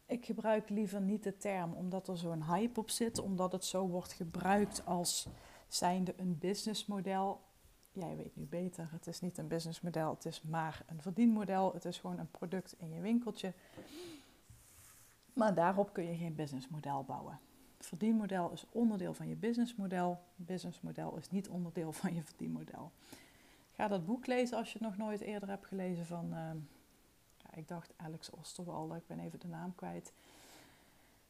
ik 0.06 0.26
gebruik 0.26 0.70
liever 0.70 1.02
niet 1.02 1.24
de 1.24 1.38
term 1.38 1.74
omdat 1.74 2.08
er 2.08 2.18
zo'n 2.18 2.44
hype 2.44 2.80
op 2.80 2.90
zit, 2.90 3.20
omdat 3.20 3.52
het 3.52 3.66
zo 3.66 3.88
wordt 3.88 4.14
gebruikt 4.14 4.86
als 4.86 5.28
zijnde 5.68 6.14
een 6.18 6.38
businessmodel. 6.38 7.42
Jij 7.92 8.16
weet 8.16 8.36
nu 8.36 8.46
beter, 8.46 8.88
het 8.92 9.08
is 9.08 9.22
niet 9.22 9.38
een 9.38 9.48
businessmodel, 9.48 10.14
het 10.14 10.26
is 10.26 10.42
maar 10.42 10.84
een 10.86 11.02
verdienmodel. 11.02 11.74
Het 11.74 11.86
is 11.86 12.00
gewoon 12.00 12.20
een 12.20 12.32
product 12.32 12.76
in 12.78 12.90
je 12.90 13.02
winkeltje. 13.02 13.54
Maar 15.34 15.56
daarop 15.56 15.94
kun 15.94 16.04
je 16.04 16.18
geen 16.18 16.36
businessmodel 16.36 17.04
bouwen 17.04 17.40
verdienmodel 17.86 18.52
is 18.52 18.66
onderdeel 18.70 19.14
van 19.14 19.28
je 19.28 19.36
businessmodel. 19.36 20.22
Businessmodel 20.36 21.18
is 21.18 21.30
niet 21.30 21.50
onderdeel 21.50 21.92
van 21.92 22.14
je 22.14 22.24
verdienmodel. 22.24 22.92
Ga 23.72 23.88
dat 23.88 24.06
boek 24.06 24.28
lezen 24.28 24.58
als 24.58 24.72
je 24.72 24.78
het 24.78 24.88
nog 24.88 24.98
nooit 24.98 25.22
eerder 25.22 25.50
hebt 25.50 25.66
gelezen 25.66 26.06
van, 26.06 26.26
uh, 26.26 26.52
ja, 27.38 27.54
ik 27.54 27.68
dacht 27.68 27.94
Alex 27.96 28.30
Osterwalder, 28.30 28.98
ik 28.98 29.08
ben 29.08 29.20
even 29.20 29.40
de 29.40 29.48
naam 29.48 29.76
kwijt. 29.76 30.14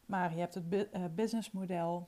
Maar 0.05 0.33
je 0.33 0.39
hebt 0.39 0.53
het 0.53 0.73
uh, 0.73 1.05
businessmodel, 1.15 2.07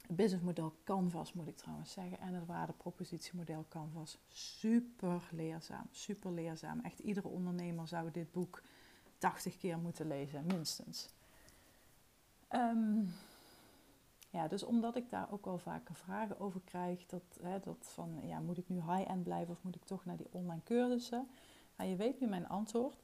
het 0.00 0.16
businessmodel 0.16 0.74
Canvas 0.84 1.32
moet 1.32 1.48
ik 1.48 1.56
trouwens 1.56 1.92
zeggen, 1.92 2.18
en 2.18 2.34
het 2.34 2.46
waardepropositiemodel 2.46 3.64
Canvas. 3.68 4.18
Super 4.28 5.22
leerzaam, 5.30 5.86
super 5.90 6.32
leerzaam. 6.32 6.80
Echt 6.80 6.98
iedere 6.98 7.28
ondernemer 7.28 7.88
zou 7.88 8.10
dit 8.10 8.32
boek 8.32 8.62
80 9.18 9.56
keer 9.56 9.78
moeten 9.78 10.06
lezen, 10.06 10.46
minstens. 10.46 11.08
Um, 12.50 13.12
ja, 14.30 14.48
dus 14.48 14.62
omdat 14.62 14.96
ik 14.96 15.10
daar 15.10 15.32
ook 15.32 15.44
wel 15.44 15.58
vaker 15.58 15.94
vragen 15.94 16.40
over 16.40 16.60
krijg, 16.64 17.06
dat, 17.06 17.22
hè, 17.42 17.60
dat 17.60 17.76
van, 17.80 18.20
ja, 18.22 18.40
moet 18.40 18.58
ik 18.58 18.68
nu 18.68 18.76
high-end 18.76 19.22
blijven 19.22 19.54
of 19.54 19.62
moet 19.62 19.76
ik 19.76 19.84
toch 19.84 20.04
naar 20.04 20.16
die 20.16 20.28
online 20.30 20.62
cursussen? 20.64 21.28
Nou, 21.76 21.90
je 21.90 21.96
weet 21.96 22.20
nu 22.20 22.26
mijn 22.26 22.48
antwoord. 22.48 22.96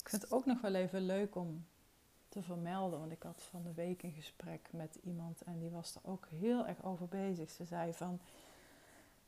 Ik 0.00 0.08
vind 0.08 0.22
het 0.22 0.32
ook 0.32 0.46
nog 0.46 0.60
wel 0.60 0.74
even 0.74 1.06
leuk 1.06 1.34
om 1.34 1.64
te 2.28 2.42
vermelden, 2.42 2.98
want 2.98 3.12
ik 3.12 3.22
had 3.22 3.42
van 3.42 3.62
de 3.62 3.72
week 3.74 4.02
een 4.02 4.12
gesprek 4.12 4.68
met 4.72 4.98
iemand 5.02 5.42
en 5.42 5.58
die 5.58 5.70
was 5.70 5.94
er 5.94 6.10
ook 6.10 6.26
heel 6.28 6.66
erg 6.66 6.84
over 6.84 7.08
bezig. 7.08 7.50
Ze 7.50 7.64
zei 7.64 7.92
van, 7.92 8.20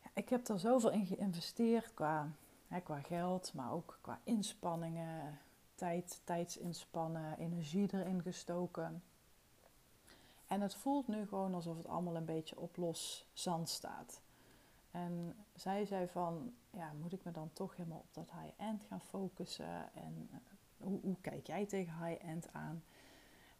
ja, 0.03 0.11
ik 0.14 0.29
heb 0.29 0.49
er 0.49 0.59
zoveel 0.59 0.90
in 0.90 1.07
geïnvesteerd 1.07 1.94
qua, 1.94 2.31
hè, 2.68 2.81
qua 2.81 3.01
geld, 3.01 3.53
maar 3.55 3.73
ook 3.73 3.99
qua 4.01 4.20
inspanningen, 4.25 5.38
tijd, 5.75 6.20
tijdsinspannen, 6.25 7.38
energie 7.38 7.88
erin 7.92 8.23
gestoken. 8.23 9.03
En 10.55 10.61
het 10.61 10.75
voelt 10.75 11.09
nu 11.09 11.27
gewoon 11.27 11.55
alsof 11.55 11.77
het 11.77 11.87
allemaal 11.87 12.17
een 12.17 12.25
beetje 12.25 12.59
op 12.59 12.77
los 12.77 13.31
zand 13.33 13.69
staat. 13.69 14.21
En 14.90 15.37
zij 15.55 15.85
zei 15.85 16.09
van, 16.09 16.55
ja, 16.71 16.93
moet 16.93 17.12
ik 17.12 17.25
me 17.25 17.31
dan 17.31 17.53
toch 17.53 17.77
helemaal 17.77 17.99
op 17.99 18.14
dat 18.14 18.31
high-end 18.31 18.85
gaan 18.88 19.01
focussen? 19.01 19.95
En 19.95 20.29
eh, 20.33 20.38
hoe, 20.77 21.01
hoe 21.01 21.17
kijk 21.21 21.47
jij 21.47 21.67
tegen 21.67 22.07
high-end 22.07 22.53
aan? 22.53 22.85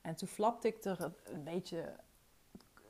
En 0.01 0.17
toen 0.17 0.29
flapte 0.29 0.69
ik 0.69 0.85
er 0.85 1.13
een 1.25 1.45
beetje, 1.45 1.97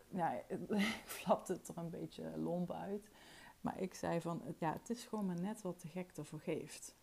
ja, 0.09 0.33
ik 0.49 1.03
flapte 1.05 1.53
het 1.53 1.69
er 1.69 1.79
een 1.79 1.91
beetje 1.91 2.39
lomp 2.39 2.73
uit. 2.73 3.09
Maar 3.61 3.81
ik 3.81 3.95
zei 3.95 4.21
van, 4.21 4.43
ja, 4.59 4.73
het 4.73 4.91
is 4.91 5.05
gewoon 5.05 5.27
maar 5.27 5.41
net 5.41 5.63
wat 5.63 5.81
de 5.81 5.89
gek 5.89 6.17
ervoor 6.17 6.41
geeft. 6.41 6.95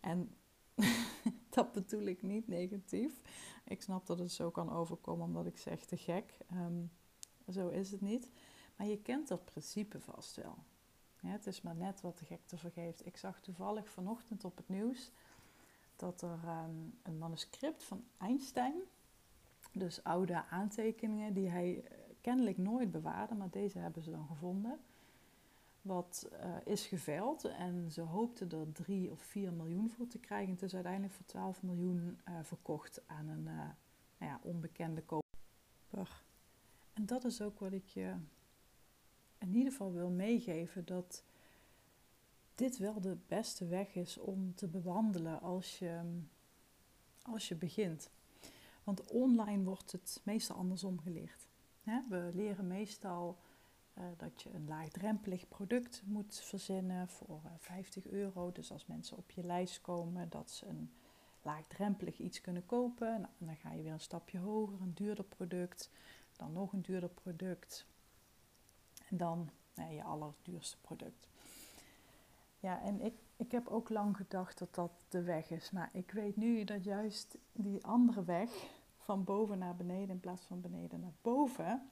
En 0.00 0.36
dat 1.58 1.72
bedoel 1.72 2.06
ik 2.06 2.22
niet 2.22 2.48
negatief. 2.48 3.20
Ik 3.64 3.82
snap 3.82 4.06
dat 4.06 4.18
het 4.18 4.32
zo 4.32 4.50
kan 4.50 4.72
overkomen 4.72 5.26
omdat 5.26 5.46
ik 5.46 5.58
zeg 5.58 5.84
te 5.84 5.96
gek. 5.96 6.38
Ehm, 6.50 6.84
zo 7.48 7.68
is 7.68 7.90
het 7.90 8.00
niet. 8.00 8.30
Maar 8.76 8.86
je 8.86 8.98
kent 8.98 9.28
dat 9.28 9.44
principe 9.44 10.00
vast 10.00 10.36
wel. 10.36 10.58
Het 11.16 11.46
is 11.46 11.60
maar 11.60 11.76
net 11.76 12.00
wat 12.00 12.18
de 12.18 12.24
gek 12.24 12.46
te 12.46 12.56
vergeeft. 12.56 13.06
Ik 13.06 13.16
zag 13.16 13.40
toevallig 13.40 13.88
vanochtend 13.88 14.44
op 14.44 14.56
het 14.56 14.68
nieuws 14.68 15.10
dat 15.96 16.22
er 16.22 16.40
ehm, 16.44 16.70
een 17.02 17.18
manuscript 17.18 17.84
van 17.84 18.04
Einstein, 18.18 18.74
dus 19.72 20.04
oude 20.04 20.44
aantekeningen 20.44 21.34
die 21.34 21.48
hij 21.48 21.84
eh, 21.84 21.98
kennelijk 22.20 22.58
nooit 22.58 22.90
bewaarde, 22.90 23.34
maar 23.34 23.50
deze 23.50 23.78
hebben 23.78 24.02
ze 24.02 24.10
dan 24.10 24.26
gevonden, 24.26 24.80
wat 25.88 26.28
uh, 26.32 26.56
is 26.64 26.86
geveild. 26.86 27.44
En 27.44 27.90
ze 27.90 28.00
hoopten 28.00 28.50
er 28.50 28.72
3 28.72 29.10
of 29.10 29.20
4 29.20 29.52
miljoen 29.52 29.90
voor 29.90 30.06
te 30.06 30.18
krijgen. 30.18 30.52
Het 30.52 30.62
is 30.62 30.74
uiteindelijk 30.74 31.12
voor 31.12 31.26
12 31.26 31.62
miljoen 31.62 32.18
uh, 32.28 32.34
verkocht 32.42 33.02
aan 33.06 33.28
een 33.28 33.42
nou 34.18 34.30
ja, 34.32 34.40
onbekende 34.42 35.02
koper. 35.02 36.22
En 36.92 37.06
dat 37.06 37.24
is 37.24 37.42
ook 37.42 37.58
wat 37.58 37.72
ik 37.72 37.86
je 37.86 38.14
in 39.38 39.54
ieder 39.54 39.72
geval 39.72 39.92
wil 39.92 40.10
meegeven 40.10 40.84
dat 40.84 41.24
dit 42.54 42.78
wel 42.78 43.00
de 43.00 43.16
beste 43.26 43.66
weg 43.66 43.94
is 43.94 44.18
om 44.18 44.54
te 44.54 44.68
bewandelen 44.68 45.40
als 45.40 45.78
je, 45.78 46.00
als 47.22 47.48
je 47.48 47.54
begint. 47.54 48.10
Want 48.84 49.06
online 49.06 49.64
wordt 49.64 49.92
het 49.92 50.20
meestal 50.24 50.56
andersom 50.56 51.00
geleerd. 51.00 51.48
We 52.08 52.30
leren 52.34 52.66
meestal 52.66 53.38
uh, 53.98 54.04
dat 54.16 54.42
je 54.42 54.54
een 54.54 54.68
laagdrempelig 54.68 55.48
product 55.48 56.02
moet 56.04 56.40
verzinnen 56.40 57.08
voor 57.08 57.40
50 57.58 58.06
eh, 58.06 58.12
euro. 58.12 58.52
Dus 58.52 58.72
als 58.72 58.86
mensen 58.86 59.16
op 59.16 59.30
je 59.30 59.42
lijst 59.44 59.80
komen, 59.80 60.28
dat 60.28 60.50
ze 60.50 60.66
een 60.66 60.92
laagdrempelig 61.42 62.18
iets 62.18 62.40
kunnen 62.40 62.66
kopen. 62.66 63.20
Nou, 63.20 63.32
dan 63.38 63.56
ga 63.56 63.72
je 63.72 63.82
weer 63.82 63.92
een 63.92 64.00
stapje 64.00 64.38
hoger, 64.38 64.80
een 64.80 64.94
duurder 64.94 65.24
product, 65.24 65.90
dan 66.36 66.52
nog 66.52 66.72
een 66.72 66.82
duurder 66.82 67.08
product. 67.10 67.86
En 69.08 69.16
dan 69.16 69.50
je 69.90 70.02
allerduurste 70.02 70.76
product. 70.80 71.28
Ja, 72.60 72.82
en 72.82 73.00
ik, 73.00 73.14
ik 73.36 73.52
heb 73.52 73.68
ook 73.68 73.88
lang 73.88 74.16
gedacht 74.16 74.58
dat 74.58 74.74
dat 74.74 74.92
de 75.08 75.22
weg 75.22 75.50
is. 75.50 75.70
Maar 75.70 75.88
ik 75.92 76.10
weet 76.10 76.36
nu 76.36 76.64
dat 76.64 76.84
juist 76.84 77.38
die 77.52 77.84
andere 77.84 78.24
weg, 78.24 78.50
van 78.96 79.24
boven 79.24 79.58
naar 79.58 79.76
beneden 79.76 80.08
in 80.08 80.20
plaats 80.20 80.44
van 80.44 80.60
beneden 80.60 81.00
naar 81.00 81.12
boven, 81.22 81.90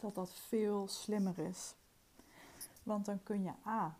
dat 0.00 0.14
dat 0.14 0.34
veel 0.34 0.88
slimmer 0.88 1.38
is. 1.38 1.74
Want 2.82 3.04
dan 3.04 3.22
kun 3.22 3.42
je 3.42 3.52
A, 3.66 3.96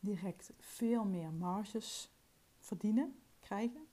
direct 0.00 0.52
veel 0.58 1.04
meer 1.04 1.32
marges 1.32 2.10
verdienen, 2.58 3.18
krijgen. 3.40 3.86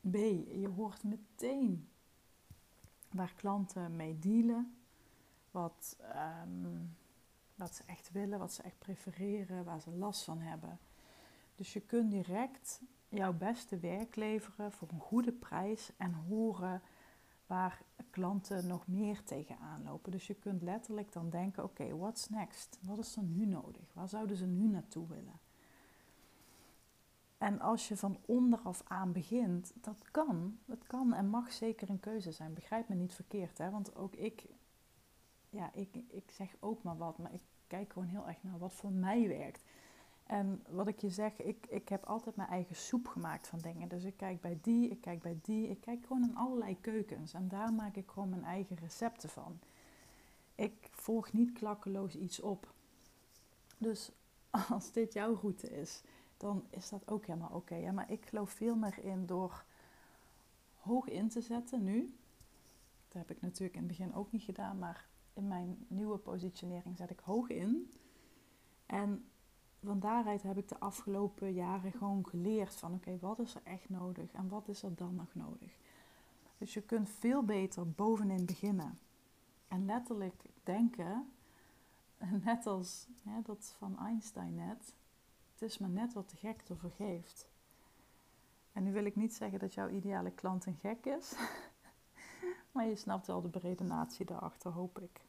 B, 0.00 0.14
je 0.14 0.68
hoort 0.76 1.02
meteen 1.02 1.88
waar 3.10 3.34
klanten 3.36 3.96
mee 3.96 4.18
dealen 4.18 4.74
wat, 5.50 5.96
um, 6.42 6.96
wat 7.54 7.74
ze 7.74 7.82
echt 7.86 8.12
willen, 8.12 8.38
wat 8.38 8.52
ze 8.52 8.62
echt 8.62 8.78
prefereren, 8.78 9.64
waar 9.64 9.80
ze 9.80 9.90
last 9.90 10.22
van 10.24 10.38
hebben. 10.38 10.78
Dus 11.54 11.72
je 11.72 11.80
kunt 11.80 12.10
direct 12.10 12.80
jouw 13.08 13.32
beste 13.32 13.78
werk 13.78 14.16
leveren 14.16 14.72
voor 14.72 14.88
een 14.90 15.00
goede 15.00 15.32
prijs 15.32 15.90
en 15.96 16.12
horen 16.12 16.82
waar 17.50 17.82
klanten 18.10 18.66
nog 18.66 18.86
meer 18.86 19.22
tegenaan 19.24 19.82
lopen. 19.84 20.12
Dus 20.12 20.26
je 20.26 20.34
kunt 20.34 20.62
letterlijk 20.62 21.12
dan 21.12 21.30
denken: 21.30 21.64
oké, 21.64 21.96
what's 21.96 22.28
next? 22.28 22.78
Wat 22.82 22.98
is 22.98 23.16
er 23.16 23.22
nu 23.22 23.46
nodig? 23.46 23.92
Waar 23.92 24.08
zouden 24.08 24.36
ze 24.36 24.46
nu 24.46 24.68
naartoe 24.68 25.08
willen? 25.08 25.40
En 27.38 27.60
als 27.60 27.88
je 27.88 27.96
van 27.96 28.18
onderaf 28.26 28.82
aan 28.86 29.12
begint, 29.12 29.72
dat 29.74 30.10
kan. 30.10 30.58
Dat 30.64 30.86
kan 30.86 31.14
en 31.14 31.28
mag 31.28 31.52
zeker 31.52 31.90
een 31.90 32.00
keuze 32.00 32.32
zijn. 32.32 32.54
Begrijp 32.54 32.88
me 32.88 32.94
niet 32.94 33.14
verkeerd, 33.14 33.58
hè? 33.58 33.70
want 33.70 33.96
ook 33.96 34.14
ik 34.14 34.46
ja, 35.50 35.70
ik, 35.72 35.94
ik 36.08 36.30
zeg 36.30 36.56
ook 36.60 36.82
maar 36.82 36.96
wat, 36.96 37.18
maar 37.18 37.34
ik 37.34 37.42
kijk 37.66 37.92
gewoon 37.92 38.08
heel 38.08 38.28
erg 38.28 38.42
naar 38.42 38.58
wat 38.58 38.72
voor 38.72 38.92
mij 38.92 39.28
werkt. 39.28 39.64
En 40.30 40.62
wat 40.68 40.88
ik 40.88 41.00
je 41.00 41.10
zeg, 41.10 41.36
ik, 41.36 41.66
ik 41.68 41.88
heb 41.88 42.04
altijd 42.04 42.36
mijn 42.36 42.48
eigen 42.48 42.76
soep 42.76 43.06
gemaakt 43.06 43.48
van 43.48 43.58
dingen. 43.58 43.88
Dus 43.88 44.04
ik 44.04 44.16
kijk 44.16 44.40
bij 44.40 44.58
die, 44.62 44.90
ik 44.90 45.00
kijk 45.00 45.22
bij 45.22 45.38
die, 45.42 45.68
ik 45.68 45.80
kijk 45.80 46.06
gewoon 46.06 46.22
in 46.22 46.36
allerlei 46.36 46.80
keukens. 46.80 47.34
En 47.34 47.48
daar 47.48 47.72
maak 47.72 47.96
ik 47.96 48.10
gewoon 48.10 48.28
mijn 48.28 48.44
eigen 48.44 48.76
recepten 48.76 49.28
van. 49.28 49.58
Ik 50.54 50.88
volg 50.90 51.32
niet 51.32 51.52
klakkeloos 51.52 52.14
iets 52.16 52.40
op. 52.40 52.72
Dus 53.78 54.10
als 54.70 54.92
dit 54.92 55.12
jouw 55.12 55.34
route 55.34 55.70
is, 55.70 56.02
dan 56.36 56.64
is 56.70 56.88
dat 56.88 57.08
ook 57.08 57.26
helemaal 57.26 57.52
oké. 57.52 57.92
Maar 57.92 58.10
ik 58.10 58.26
geloof 58.26 58.50
veel 58.50 58.76
meer 58.76 59.04
in 59.04 59.26
door 59.26 59.64
hoog 60.80 61.08
in 61.08 61.28
te 61.28 61.40
zetten 61.40 61.84
nu. 61.84 62.14
Dat 63.08 63.26
heb 63.26 63.30
ik 63.30 63.42
natuurlijk 63.42 63.74
in 63.74 63.82
het 63.82 63.96
begin 63.96 64.14
ook 64.14 64.32
niet 64.32 64.42
gedaan, 64.42 64.78
maar 64.78 65.06
in 65.32 65.48
mijn 65.48 65.84
nieuwe 65.88 66.18
positionering 66.18 66.96
zet 66.96 67.10
ik 67.10 67.20
hoog 67.20 67.48
in. 67.48 67.92
En 68.86 69.29
van 69.84 70.00
daaruit 70.00 70.42
heb 70.42 70.56
ik 70.56 70.68
de 70.68 70.78
afgelopen 70.78 71.52
jaren 71.52 71.92
gewoon 71.92 72.26
geleerd 72.26 72.74
van 72.74 72.94
oké, 72.94 73.18
wat 73.20 73.38
is 73.38 73.54
er 73.54 73.62
echt 73.64 73.88
nodig 73.88 74.32
en 74.32 74.48
wat 74.48 74.68
is 74.68 74.82
er 74.82 74.94
dan 74.94 75.14
nog 75.14 75.34
nodig. 75.34 75.78
Dus 76.58 76.74
je 76.74 76.82
kunt 76.82 77.08
veel 77.08 77.42
beter 77.44 77.90
bovenin 77.90 78.46
beginnen. 78.46 78.98
En 79.68 79.84
letterlijk 79.84 80.42
denken, 80.62 81.32
net 82.44 82.66
als 82.66 83.06
hè, 83.22 83.42
dat 83.42 83.74
van 83.78 83.98
Einstein 83.98 84.54
net, 84.54 84.94
het 85.52 85.62
is 85.62 85.78
maar 85.78 85.90
net 85.90 86.12
wat 86.12 86.30
de 86.30 86.36
gek 86.36 86.62
te 86.62 86.76
vergeeft. 86.76 87.48
En 88.72 88.82
nu 88.82 88.92
wil 88.92 89.04
ik 89.04 89.16
niet 89.16 89.34
zeggen 89.34 89.58
dat 89.58 89.74
jouw 89.74 89.88
ideale 89.88 90.30
klant 90.30 90.66
een 90.66 90.78
gek 90.80 91.06
is. 91.06 91.34
Maar 92.72 92.86
je 92.86 92.96
snapt 92.96 93.26
wel 93.26 93.40
de 93.40 93.48
beredenatie 93.48 94.26
daarachter, 94.26 94.70
hoop 94.70 94.98
ik. 94.98 95.20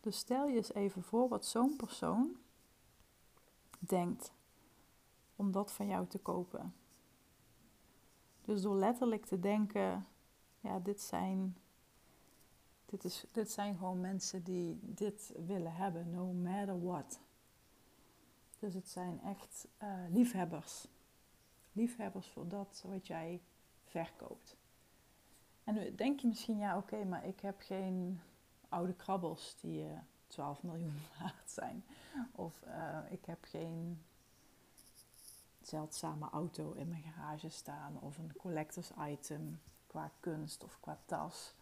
Dus 0.00 0.18
stel 0.18 0.46
je 0.46 0.56
eens 0.56 0.74
even 0.74 1.02
voor 1.02 1.28
wat 1.28 1.46
zo'n 1.46 1.76
persoon 1.76 2.36
denkt 3.78 4.32
om 5.36 5.52
dat 5.52 5.72
van 5.72 5.86
jou 5.86 6.06
te 6.06 6.18
kopen. 6.18 6.74
Dus 8.44 8.62
door 8.62 8.76
letterlijk 8.76 9.26
te 9.26 9.40
denken, 9.40 10.06
ja, 10.60 10.78
dit 10.78 11.00
zijn, 11.00 11.56
dit, 12.86 13.04
is, 13.04 13.24
dit 13.32 13.50
zijn 13.50 13.76
gewoon 13.76 14.00
mensen 14.00 14.42
die 14.42 14.78
dit 14.82 15.32
willen 15.46 15.74
hebben, 15.74 16.10
no 16.10 16.32
matter 16.32 16.84
what. 16.84 17.20
Dus 18.58 18.74
het 18.74 18.88
zijn 18.88 19.20
echt 19.20 19.68
uh, 19.82 20.04
liefhebbers. 20.10 20.88
Liefhebbers 21.72 22.28
voor 22.28 22.48
dat 22.48 22.84
wat 22.86 23.06
jij 23.06 23.42
verkoopt. 23.84 24.56
En 25.64 25.74
nu 25.74 25.94
denk 25.94 26.20
je 26.20 26.26
misschien, 26.26 26.58
ja 26.58 26.76
oké, 26.76 27.04
maar 27.04 27.26
ik 27.26 27.40
heb 27.40 27.60
geen 27.60 28.20
oude 28.68 28.94
krabbels 28.94 29.56
die 29.60 29.80
uh, 29.80 29.92
eh, 29.92 29.98
12 30.28 30.62
miljoen 30.62 31.00
waard 31.18 31.50
zijn. 31.50 31.84
Of 32.32 32.62
uh, 32.66 32.98
ik 33.10 33.24
heb 33.24 33.38
geen 33.44 34.02
zeldzame 35.60 36.28
auto 36.30 36.72
in 36.72 36.88
mijn 36.88 37.02
garage 37.02 37.48
staan. 37.48 38.00
Of 38.00 38.18
een 38.18 38.32
collectors 38.36 38.90
item 39.08 39.60
qua 39.86 40.10
kunst 40.20 40.64
of 40.64 40.78
qua 40.80 40.98
tas. 41.04 41.54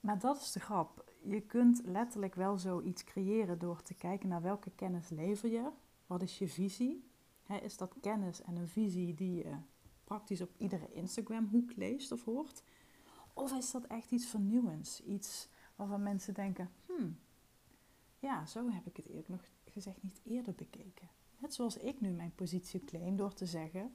Maar 0.00 0.18
dat 0.18 0.36
is 0.36 0.52
de 0.52 0.60
grap. 0.60 1.04
Je 1.22 1.40
kunt 1.40 1.80
letterlijk 1.84 2.34
wel 2.34 2.58
zoiets 2.58 3.04
creëren 3.04 3.58
door 3.58 3.82
te 3.82 3.94
kijken 3.94 4.28
naar 4.28 4.42
welke 4.42 4.70
kennis 4.70 5.08
lever 5.08 5.50
je. 5.50 5.70
Wat 6.06 6.22
is 6.22 6.38
je 6.38 6.48
visie? 6.48 7.06
is 7.62 7.76
dat 7.76 7.94
kennis 8.00 8.42
en 8.42 8.56
een 8.56 8.68
visie 8.68 9.14
die 9.14 9.34
je 9.34 9.56
praktisch 10.04 10.40
op 10.40 10.50
iedere 10.56 10.92
Instagram-hoek 10.92 11.76
leest 11.76 12.12
of 12.12 12.24
hoort? 12.24 12.62
Of 13.32 13.52
is 13.52 13.70
dat 13.70 13.84
echt 13.84 14.10
iets 14.10 14.26
vernieuwends? 14.26 15.02
Iets 15.04 15.48
waarvan 15.76 16.02
mensen 16.02 16.34
denken: 16.34 16.70
hmm, 16.86 17.18
ja, 18.18 18.46
zo 18.46 18.70
heb 18.70 18.86
ik 18.86 18.96
het 18.96 19.06
eerlijk 19.06 19.28
nog 19.28 19.44
gezegd 19.64 20.02
niet 20.02 20.20
eerder 20.24 20.54
bekeken. 20.54 21.08
Net 21.38 21.54
zoals 21.54 21.76
ik 21.76 22.00
nu 22.00 22.10
mijn 22.10 22.34
positie 22.34 22.84
claim 22.84 23.16
door 23.16 23.34
te 23.34 23.46
zeggen: 23.46 23.92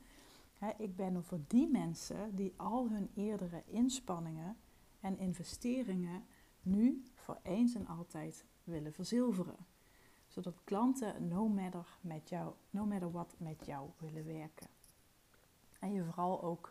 hè, 0.58 0.72
ik 0.78 0.96
ben 0.96 1.16
er 1.16 1.24
voor 1.24 1.40
die 1.48 1.68
mensen 1.68 2.36
die 2.36 2.54
al 2.58 2.90
hun 2.90 3.10
eerdere 3.16 3.64
inspanningen 3.66 4.58
en 5.00 5.18
investeringen 5.18 6.26
nu 6.62 7.04
voor 7.14 7.40
eens 7.44 7.76
en 7.76 7.88
altijd 7.88 8.46
willen 8.64 8.94
verzilveren. 8.94 9.66
Zodat 10.28 10.64
klanten 10.64 11.28
no 11.28 11.48
matter, 11.48 11.98
met 12.02 12.30
jou, 12.30 12.54
no 12.70 12.86
matter 12.86 13.12
what 13.12 13.36
met 13.38 13.66
jou 13.66 13.90
willen 13.98 14.26
werken. 14.26 14.68
En 15.80 15.94
je 15.94 16.04
vooral 16.04 16.44
ook 16.44 16.70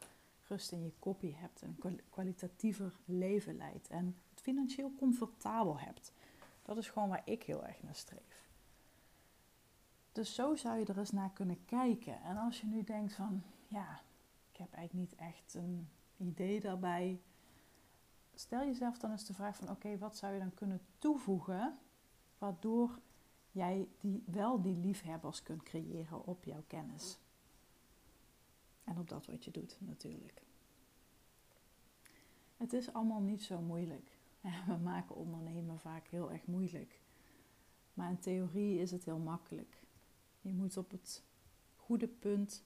rust 0.48 0.72
in 0.72 0.82
je 0.82 0.92
koppie 0.98 1.34
hebt, 1.34 1.62
een 1.62 2.00
kwalitatiever 2.10 2.98
leven 3.04 3.56
leidt 3.56 3.88
en 3.88 4.16
het 4.30 4.40
financieel 4.40 4.92
comfortabel 4.98 5.78
hebt. 5.78 6.12
Dat 6.62 6.76
is 6.76 6.90
gewoon 6.90 7.08
waar 7.08 7.22
ik 7.24 7.42
heel 7.42 7.66
erg 7.66 7.82
naar 7.82 7.94
streef. 7.94 8.50
Dus 10.12 10.34
zo 10.34 10.54
zou 10.54 10.78
je 10.78 10.84
er 10.84 10.98
eens 10.98 11.10
naar 11.10 11.32
kunnen 11.32 11.64
kijken. 11.64 12.22
En 12.22 12.36
als 12.36 12.60
je 12.60 12.66
nu 12.66 12.84
denkt 12.84 13.12
van, 13.12 13.42
ja, 13.66 14.00
ik 14.52 14.56
heb 14.56 14.72
eigenlijk 14.72 15.10
niet 15.10 15.20
echt 15.20 15.54
een 15.54 15.88
idee 16.16 16.60
daarbij. 16.60 17.20
Stel 18.34 18.64
jezelf 18.64 18.98
dan 18.98 19.10
eens 19.10 19.26
de 19.26 19.34
vraag 19.34 19.56
van, 19.56 19.70
oké, 19.70 19.98
wat 19.98 20.16
zou 20.16 20.32
je 20.32 20.38
dan 20.38 20.54
kunnen 20.54 20.80
toevoegen 20.98 21.78
waardoor 22.38 22.98
jij 23.50 23.88
die, 24.00 24.22
wel 24.26 24.62
die 24.62 24.76
liefhebbers 24.76 25.42
kunt 25.42 25.62
creëren 25.62 26.26
op 26.26 26.44
jouw 26.44 26.64
kennis. 26.66 27.18
En 28.84 28.98
op 28.98 29.08
dat 29.08 29.26
wat 29.26 29.44
je 29.44 29.50
doet 29.50 29.76
natuurlijk. 29.80 30.42
Het 32.56 32.72
is 32.72 32.92
allemaal 32.92 33.20
niet 33.20 33.42
zo 33.42 33.60
moeilijk. 33.60 34.11
We 34.66 34.76
maken 34.82 35.16
ondernemen 35.16 35.78
vaak 35.78 36.06
heel 36.06 36.32
erg 36.32 36.46
moeilijk. 36.46 37.00
Maar 37.94 38.10
in 38.10 38.18
theorie 38.18 38.78
is 38.78 38.90
het 38.90 39.04
heel 39.04 39.18
makkelijk. 39.18 39.82
Je 40.40 40.52
moet 40.52 40.76
op 40.76 40.90
het 40.90 41.22
goede 41.76 42.08
punt 42.08 42.64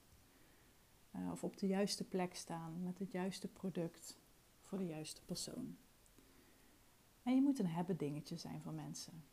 uh, 1.15 1.31
of 1.31 1.43
op 1.43 1.57
de 1.57 1.67
juiste 1.67 2.03
plek 2.03 2.35
staan 2.35 2.83
met 2.83 2.99
het 2.99 3.11
juiste 3.11 3.47
product 3.47 4.17
voor 4.61 4.77
de 4.77 4.85
juiste 4.85 5.21
persoon. 5.25 5.77
En 7.23 7.35
je 7.35 7.41
moet 7.41 7.59
een 7.59 7.67
hebben 7.67 7.97
dingetje 7.97 8.37
zijn 8.37 8.61
voor 8.61 8.73
mensen. 8.73 9.23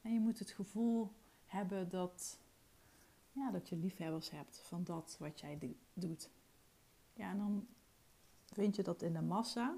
En 0.00 0.12
je 0.12 0.20
moet 0.20 0.38
het 0.38 0.50
gevoel 0.50 1.12
hebben 1.44 1.88
dat, 1.88 2.40
ja, 3.32 3.50
dat 3.50 3.68
je 3.68 3.76
liefhebbers 3.76 4.30
hebt 4.30 4.58
van 4.58 4.84
dat 4.84 5.16
wat 5.18 5.40
jij 5.40 5.76
doet. 5.92 6.30
Ja, 7.12 7.30
en 7.30 7.38
dan 7.38 7.66
vind 8.44 8.76
je 8.76 8.82
dat 8.82 9.02
in 9.02 9.12
de 9.12 9.22
massa? 9.22 9.76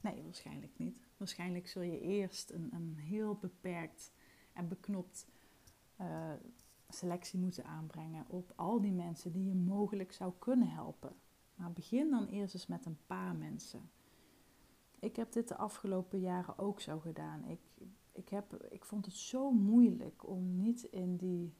Nee, 0.00 0.22
waarschijnlijk 0.22 0.78
niet. 0.78 1.08
Waarschijnlijk 1.16 1.68
zul 1.68 1.82
je 1.82 2.00
eerst 2.00 2.50
een, 2.50 2.68
een 2.72 2.96
heel 2.96 3.34
beperkt 3.34 4.12
en 4.52 4.68
beknopt 4.68 5.26
uh, 6.00 6.32
selectie 6.88 7.38
moeten 7.38 7.64
aanbrengen 7.64 8.24
op 8.28 8.52
al 8.56 8.80
die 8.80 8.92
mensen 8.92 9.32
die 9.32 9.44
je 9.44 9.54
mogelijk 9.54 10.12
zou 10.12 10.32
kunnen 10.38 10.70
helpen. 10.70 11.16
Maar 11.54 11.72
begin 11.72 12.10
dan 12.10 12.26
eerst 12.26 12.54
eens 12.54 12.66
met 12.66 12.86
een 12.86 12.98
paar 13.06 13.36
mensen. 13.36 13.90
Ik 14.98 15.16
heb 15.16 15.32
dit 15.32 15.48
de 15.48 15.56
afgelopen 15.56 16.20
jaren 16.20 16.58
ook 16.58 16.80
zo 16.80 16.98
gedaan. 16.98 17.44
Ik, 17.44 17.60
ik, 18.12 18.28
heb, 18.28 18.54
ik 18.70 18.84
vond 18.84 19.04
het 19.04 19.14
zo 19.14 19.50
moeilijk 19.50 20.28
om 20.28 20.56
niet 20.56 20.82
in 20.82 21.16
die, 21.16 21.54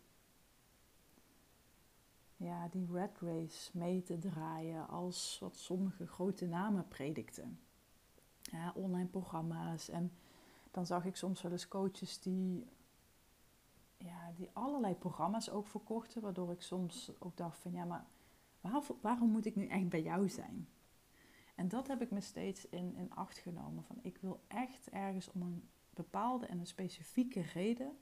ja, 2.37 2.69
die 2.69 2.87
red 2.93 3.19
race 3.21 3.79
mee 3.79 4.03
te 4.03 4.19
draaien 4.19 4.89
als 4.89 5.39
wat 5.41 5.57
sommige 5.57 6.07
grote 6.07 6.47
namen 6.47 6.89
predikten. 6.89 7.61
Ja, 8.51 8.73
online 8.75 9.09
programma's. 9.09 9.89
En 9.89 10.13
dan 10.71 10.87
zag 10.87 11.05
ik 11.05 11.17
soms 11.17 11.43
wel 11.43 11.53
eens 11.53 11.69
coaches 11.69 12.21
die 12.21 12.67
ja, 13.97 14.33
die 14.37 14.51
allerlei 14.53 14.95
programma's 14.95 15.51
ook 15.51 15.67
verkochten, 15.67 16.23
waardoor 16.23 16.53
ik 16.53 16.63
soms 16.63 17.13
ook 17.19 17.37
dacht 17.37 17.59
van 17.59 17.73
ja, 17.73 17.85
maar 17.85 18.07
waarom 19.01 19.31
moet 19.31 19.47
ik 19.47 19.57
nu 19.57 19.67
echt 19.67 19.89
bij 19.89 20.03
jou 20.03 20.29
zijn? 20.29 20.69
En 21.55 21.69
dat 21.69 21.87
heb 21.87 22.03
ik 22.03 22.11
me 22.11 22.21
steeds 22.21 22.69
in, 22.69 22.95
in 22.97 23.15
acht 23.15 23.39
genomen. 23.39 23.85
Van 23.85 23.99
ik 24.03 24.19
wil 24.19 24.41
echt 24.49 24.91
ergens 24.91 25.31
om 25.31 25.43
een 25.43 25.69
bepaalde 25.91 26.47
en 26.47 26.59
een 26.59 26.67
specifieke 26.67 27.41
reden 27.41 27.99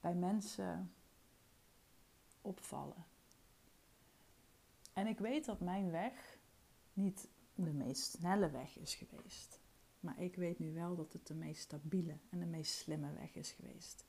bij 0.00 0.14
mensen 0.14 0.94
opvallen. 2.40 3.04
En 4.92 5.06
ik 5.06 5.18
weet 5.18 5.44
dat 5.44 5.60
mijn 5.60 5.90
weg 5.90 6.38
niet 6.92 7.28
de 7.64 7.72
meest 7.72 8.02
snelle 8.02 8.50
weg 8.50 8.78
is 8.78 8.94
geweest. 8.94 9.60
Maar 10.00 10.20
ik 10.20 10.36
weet 10.36 10.58
nu 10.58 10.72
wel 10.72 10.96
dat 10.96 11.12
het 11.12 11.26
de 11.26 11.34
meest 11.34 11.62
stabiele 11.62 12.18
en 12.30 12.38
de 12.38 12.46
meest 12.46 12.72
slimme 12.72 13.12
weg 13.12 13.34
is 13.34 13.50
geweest. 13.50 14.04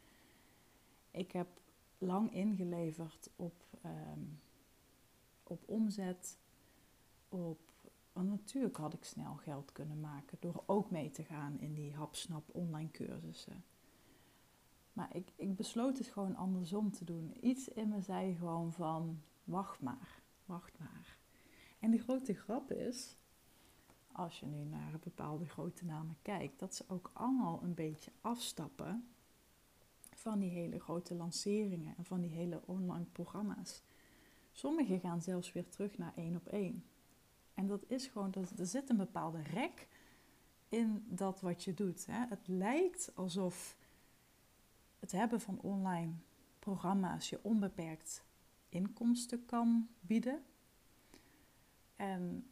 Ik 1.12 1.32
heb 1.32 1.48
lang 1.98 2.34
ingeleverd 2.34 3.30
op, 3.36 3.64
um, 3.86 4.40
op 5.44 5.64
omzet, 5.66 6.38
op. 7.30 7.60
Want 8.14 8.30
natuurlijk 8.30 8.78
had 8.78 8.94
ik 8.94 9.04
snel 9.04 9.36
geld 9.36 9.72
kunnen 9.72 10.00
maken 10.00 10.38
door 10.40 10.64
ook 10.66 10.92
mee 10.92 11.12
te 11.12 11.24
gaan 11.24 11.60
in 11.60 11.74
die 11.74 11.94
hapsnap 11.94 12.50
online 12.52 12.92
cursussen. 12.92 13.64
Maar 14.94 15.16
ik, 15.16 15.32
ik 15.36 15.56
besloot 15.56 15.98
het 15.98 16.08
gewoon 16.08 16.36
andersom 16.36 16.92
te 16.92 17.06
doen. 17.06 17.38
Iets 17.42 17.68
in 17.68 17.90
me 17.90 18.02
zei 18.02 18.36
gewoon 18.36 18.74
van, 18.74 19.22
wacht 19.44 19.82
maar, 19.82 20.22
wacht 20.46 20.80
maar. 20.80 21.18
En 21.80 21.92
de 21.92 21.98
grote 21.98 22.34
grap 22.34 22.72
is, 22.72 23.18
als 24.14 24.40
je 24.40 24.46
nu 24.46 24.64
naar 24.64 25.00
bepaalde 25.04 25.46
grote 25.46 25.86
namen 25.86 26.18
kijkt, 26.22 26.60
dat 26.60 26.76
ze 26.76 26.84
ook 26.88 27.10
allemaal 27.14 27.60
een 27.64 27.74
beetje 27.74 28.12
afstappen 28.22 29.08
van 30.14 30.40
die 30.40 30.50
hele 30.50 30.80
grote 30.80 31.16
lanceringen 31.16 31.94
en 31.98 32.06
van 32.06 32.22
die 32.22 32.30
hele 32.30 32.62
online 32.66 33.06
programma's. 33.12 33.82
Sommigen 34.52 35.00
gaan 35.00 35.22
zelfs 35.22 35.52
weer 35.52 35.70
terug 35.70 35.98
naar 35.98 36.14
één 36.16 36.36
op 36.36 36.48
één. 36.48 36.84
En 37.54 37.68
dat 37.68 37.84
is 37.88 38.08
gewoon, 38.08 38.32
dat, 38.32 38.60
er 38.60 38.66
zit 38.66 38.90
een 38.90 38.98
bepaalde 38.98 39.42
rek 39.42 39.88
in 40.70 41.06
dat 41.08 41.42
wat 41.42 41.64
je 41.64 41.74
doet. 41.74 42.06
Hè. 42.06 42.26
Het 42.28 42.48
lijkt 42.48 43.12
alsof 43.16 43.78
het 45.00 45.12
hebben 45.12 45.42
van 45.42 45.60
online 45.62 46.12
programma's 46.60 47.30
je 47.30 47.40
onbeperkt 47.42 48.24
inkomsten 48.70 49.46
kan 49.46 49.88
bieden. 50.00 50.44
En 51.96 52.50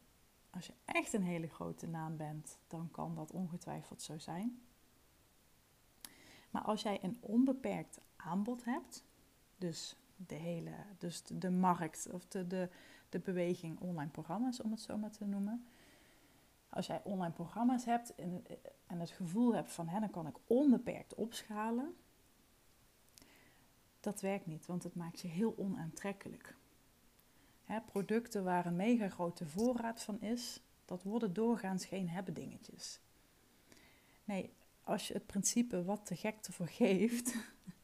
als 0.50 0.66
je 0.66 0.72
echt 0.84 1.12
een 1.12 1.22
hele 1.22 1.48
grote 1.48 1.86
naam 1.86 2.16
bent, 2.16 2.58
dan 2.66 2.90
kan 2.90 3.14
dat 3.14 3.32
ongetwijfeld 3.32 4.02
zo 4.02 4.18
zijn. 4.18 4.60
Maar 6.50 6.62
als 6.62 6.82
jij 6.82 6.98
een 7.02 7.16
onbeperkt 7.20 8.00
aanbod 8.16 8.64
hebt, 8.64 9.04
dus 9.58 9.96
de 10.16 10.34
hele, 10.34 10.74
dus 10.98 11.22
de 11.22 11.50
markt 11.50 12.08
of 12.10 12.26
de, 12.26 12.46
de, 12.46 12.68
de 13.08 13.18
beweging 13.18 13.80
online 13.80 14.10
programma's, 14.10 14.60
om 14.60 14.70
het 14.70 14.80
zo 14.80 14.96
maar 14.96 15.10
te 15.10 15.26
noemen. 15.26 15.66
Als 16.68 16.86
jij 16.86 17.00
online 17.04 17.32
programma's 17.32 17.84
hebt 17.84 18.14
en, 18.14 18.44
en 18.86 19.00
het 19.00 19.10
gevoel 19.10 19.54
hebt 19.54 19.72
van, 19.72 19.88
hè, 19.88 20.00
dan 20.00 20.10
kan 20.10 20.26
ik 20.26 20.36
onbeperkt 20.46 21.14
opschalen. 21.14 21.94
Dat 24.00 24.20
werkt 24.20 24.46
niet, 24.46 24.66
want 24.66 24.82
het 24.82 24.94
maakt 24.94 25.20
je 25.20 25.28
heel 25.28 25.54
onaantrekkelijk. 25.56 26.56
Producten 27.78 28.44
waar 28.44 28.66
een 28.66 28.76
mega 28.76 29.08
grote 29.08 29.46
voorraad 29.46 30.02
van 30.02 30.20
is, 30.20 30.62
dat 30.84 31.02
worden 31.02 31.32
doorgaans 31.32 31.84
geen 31.84 32.08
hebben 32.08 32.34
dingetjes. 32.34 33.00
Nee, 34.24 34.52
als 34.84 35.08
je 35.08 35.14
het 35.14 35.26
principe 35.26 35.84
wat 35.84 36.08
de 36.08 36.16
gek 36.16 36.42
te 36.42 36.52
vergeeft 36.52 37.34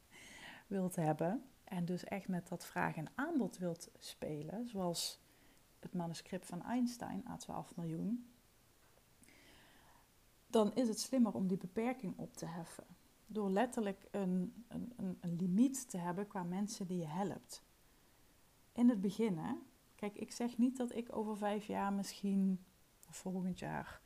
wilt 0.66 0.96
hebben 0.96 1.44
en 1.64 1.85
dus 1.85 2.05
echt 2.05 2.29
met 2.29 2.49
dat 2.49 2.66
vraag 2.66 2.96
en 2.96 3.11
aanbod 3.14 3.59
wilt 3.59 3.90
spelen, 3.99 4.68
zoals 4.68 5.20
het 5.81 5.94
manuscript 5.94 6.46
van 6.46 6.62
Einstein, 6.62 7.25
A12 7.25 7.75
miljoen, 7.77 8.31
dan 10.46 10.75
is 10.75 10.88
het 10.88 11.00
slimmer 11.00 11.35
om 11.35 11.46
die 11.46 11.56
beperking 11.56 12.19
op 12.19 12.37
te 12.37 12.46
heffen. 12.46 12.87
Door 13.27 13.50
letterlijk 13.50 14.08
een, 14.11 14.65
een, 14.69 14.92
een, 14.96 15.19
een 15.21 15.37
limiet 15.37 15.90
te 15.90 15.98
hebben 15.98 16.27
qua 16.27 16.42
mensen 16.42 16.87
die 16.87 16.98
je 16.98 17.06
helpt. 17.06 17.63
In 18.73 18.88
het 18.88 19.00
begin, 19.00 19.38
hè? 19.38 19.54
Kijk, 19.97 20.17
ik 20.17 20.33
zeg 20.33 20.59
niet 20.59 20.77
dat 20.77 20.94
ik 20.94 21.17
over 21.17 21.37
vijf 21.37 21.67
jaar 21.67 21.92
misschien, 21.92 22.65
volgend 23.09 23.59
jaar, 23.59 24.01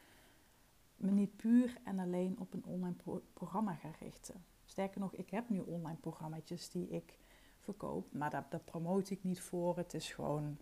me 0.97 1.11
niet 1.11 1.37
puur 1.37 1.77
en 1.85 1.99
alleen 1.99 2.39
op 2.39 2.53
een 2.53 2.65
online 2.65 2.97
programma 3.33 3.75
ga 3.75 3.91
richten. 3.99 4.45
Sterker 4.65 5.01
nog, 5.01 5.15
ik 5.15 5.31
heb 5.31 5.49
nu 5.49 5.59
online 5.59 5.99
programma's 5.99 6.71
die 6.71 6.89
ik 6.89 7.19
verkoop, 7.59 8.13
maar 8.13 8.31
daar, 8.31 8.47
daar 8.51 8.61
promote 8.61 9.13
ik 9.13 9.25
niet 9.25 9.41
voor. 9.41 9.77
Het 9.77 9.95
is 9.95 10.13
gewoon, 10.13 10.59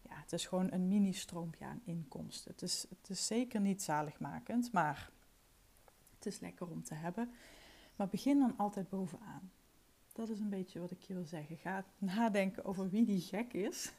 ja, 0.00 0.20
het 0.20 0.32
is 0.32 0.46
gewoon 0.46 0.72
een 0.72 0.88
mini-stroompje 0.88 1.64
aan 1.64 1.82
inkomsten. 1.84 2.50
Het 2.52 2.62
is, 2.62 2.86
het 2.88 3.08
is 3.08 3.26
zeker 3.26 3.60
niet 3.60 3.82
zaligmakend, 3.82 4.72
maar 4.72 5.10
het 6.14 6.26
is 6.26 6.40
lekker 6.40 6.70
om 6.70 6.82
te 6.82 6.94
hebben. 6.94 7.32
Maar 7.96 8.08
begin 8.08 8.38
dan 8.38 8.56
altijd 8.56 8.88
bovenaan. 8.88 9.50
Dat 10.12 10.28
is 10.28 10.40
een 10.40 10.48
beetje 10.48 10.80
wat 10.80 10.90
ik 10.90 11.02
je 11.02 11.14
wil 11.14 11.24
zeggen. 11.24 11.56
Ga 11.56 11.84
nadenken 11.98 12.64
over 12.64 12.90
wie 12.90 13.04
die 13.04 13.20
gek 13.20 13.52
is. 13.52 13.92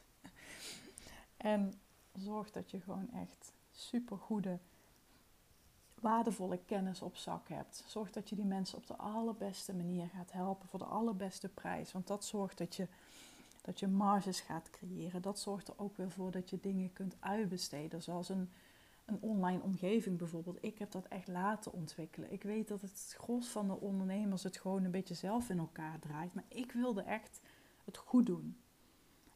en 1.36 1.72
zorg 2.12 2.50
dat 2.50 2.70
je 2.70 2.80
gewoon 2.80 3.10
echt 3.12 3.52
super 3.70 4.18
goede 4.18 4.58
waardevolle 6.04 6.58
kennis 6.66 7.02
op 7.02 7.16
zak 7.16 7.48
hebt. 7.48 7.84
Zorg 7.86 8.10
dat 8.10 8.28
je 8.28 8.36
die 8.36 8.44
mensen 8.44 8.78
op 8.78 8.86
de 8.86 8.96
allerbeste 8.96 9.74
manier 9.74 10.08
gaat 10.08 10.32
helpen 10.32 10.68
voor 10.68 10.78
de 10.78 10.84
allerbeste 10.84 11.48
prijs. 11.48 11.92
Want 11.92 12.06
dat 12.06 12.24
zorgt 12.24 12.58
dat 12.58 12.76
je, 12.76 12.86
dat 13.62 13.80
je 13.80 13.86
marges 13.86 14.40
gaat 14.40 14.70
creëren. 14.70 15.22
Dat 15.22 15.38
zorgt 15.38 15.68
er 15.68 15.78
ook 15.78 15.96
weer 15.96 16.10
voor 16.10 16.30
dat 16.30 16.50
je 16.50 16.60
dingen 16.60 16.92
kunt 16.92 17.16
uitbesteden. 17.20 18.02
Zoals 18.02 18.28
een, 18.28 18.50
een 19.04 19.18
online 19.20 19.62
omgeving 19.62 20.18
bijvoorbeeld. 20.18 20.58
Ik 20.60 20.78
heb 20.78 20.90
dat 20.90 21.06
echt 21.08 21.28
laten 21.28 21.72
ontwikkelen. 21.72 22.32
Ik 22.32 22.42
weet 22.42 22.68
dat 22.68 22.80
het 22.80 23.14
gros 23.18 23.48
van 23.48 23.66
de 23.66 23.80
ondernemers 23.80 24.42
het 24.42 24.56
gewoon 24.56 24.84
een 24.84 24.90
beetje 24.90 25.14
zelf 25.14 25.50
in 25.50 25.58
elkaar 25.58 25.98
draait. 25.98 26.34
Maar 26.34 26.44
ik 26.48 26.72
wilde 26.72 27.02
echt 27.02 27.40
het 27.84 27.96
goed 27.96 28.26
doen. 28.26 28.56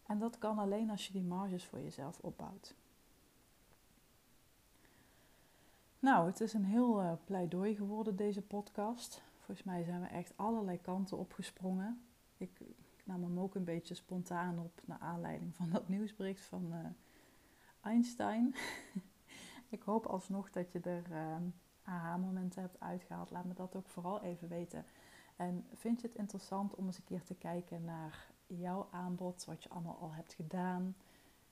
En 0.06 0.18
dat 0.18 0.38
kan 0.38 0.58
alleen 0.58 0.90
als 0.90 1.06
je 1.06 1.12
die 1.12 1.22
marges 1.22 1.64
voor 1.64 1.80
jezelf 1.80 2.18
opbouwt. 2.18 2.74
Nou, 6.00 6.26
het 6.26 6.40
is 6.40 6.52
een 6.52 6.64
heel 6.64 7.02
uh, 7.02 7.12
pleidooi 7.24 7.74
geworden, 7.74 8.16
deze 8.16 8.42
podcast. 8.42 9.22
Volgens 9.36 9.66
mij 9.66 9.82
zijn 9.82 10.00
we 10.00 10.06
echt 10.06 10.32
allerlei 10.36 10.80
kanten 10.80 11.18
opgesprongen. 11.18 12.00
Ik, 12.36 12.60
ik 12.60 13.02
nam 13.04 13.22
hem 13.22 13.38
ook 13.38 13.54
een 13.54 13.64
beetje 13.64 13.94
spontaan 13.94 14.58
op 14.58 14.80
naar 14.84 14.98
aanleiding 14.98 15.54
van 15.54 15.70
dat 15.70 15.88
nieuwsbericht 15.88 16.44
van 16.44 16.66
uh, 16.72 16.78
Einstein. 17.80 18.54
ik 19.68 19.82
hoop 19.82 20.06
alsnog 20.06 20.50
dat 20.50 20.72
je 20.72 20.80
er 20.80 21.10
uh, 21.10 21.36
aha-momenten 21.82 22.62
hebt 22.62 22.80
uitgehaald. 22.80 23.30
Laat 23.30 23.44
me 23.44 23.54
dat 23.54 23.76
ook 23.76 23.88
vooral 23.88 24.22
even 24.22 24.48
weten. 24.48 24.84
En 25.36 25.66
vind 25.74 26.00
je 26.00 26.06
het 26.06 26.16
interessant 26.16 26.74
om 26.74 26.86
eens 26.86 26.98
een 26.98 27.04
keer 27.04 27.22
te 27.22 27.34
kijken 27.34 27.84
naar 27.84 28.26
jouw 28.46 28.88
aanbod, 28.90 29.44
wat 29.44 29.62
je 29.62 29.68
allemaal 29.68 29.98
al 30.00 30.12
hebt 30.12 30.32
gedaan? 30.32 30.94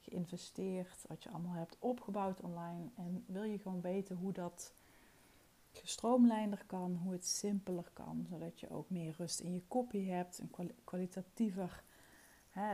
geïnvesteerd, 0.09 1.05
wat 1.09 1.23
je 1.23 1.31
allemaal 1.31 1.55
hebt 1.55 1.77
opgebouwd 1.79 2.41
online. 2.41 2.89
En 2.97 3.25
wil 3.27 3.43
je 3.43 3.59
gewoon 3.59 3.81
weten 3.81 4.17
hoe 4.17 4.33
dat 4.33 4.73
gestroomlijnder 5.73 6.65
kan, 6.67 7.01
hoe 7.03 7.13
het 7.13 7.27
simpeler 7.27 7.91
kan, 7.93 8.27
zodat 8.31 8.61
je 8.61 8.71
ook 8.71 8.91
meer 8.91 9.15
rust 9.19 9.41
in 9.41 9.53
je 9.53 9.63
kopie 9.69 10.11
hebt, 10.11 10.39
een 10.39 10.75
kwalitatiever 10.85 11.83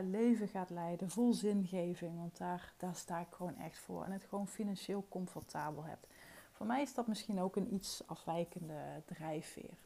leven 0.02 0.48
gaat 0.48 0.70
leiden, 0.70 1.10
vol 1.10 1.32
zingeving. 1.32 2.16
Want 2.18 2.38
daar, 2.38 2.72
daar 2.76 2.94
sta 2.94 3.20
ik 3.20 3.30
gewoon 3.30 3.56
echt 3.56 3.78
voor. 3.78 4.04
En 4.04 4.12
het 4.12 4.24
gewoon 4.24 4.48
financieel 4.48 5.06
comfortabel 5.08 5.84
hebt. 5.84 6.06
Voor 6.52 6.66
mij 6.66 6.82
is 6.82 6.94
dat 6.94 7.06
misschien 7.06 7.40
ook 7.40 7.56
een 7.56 7.74
iets 7.74 8.02
afwijkende 8.06 9.02
drijfveer. 9.04 9.76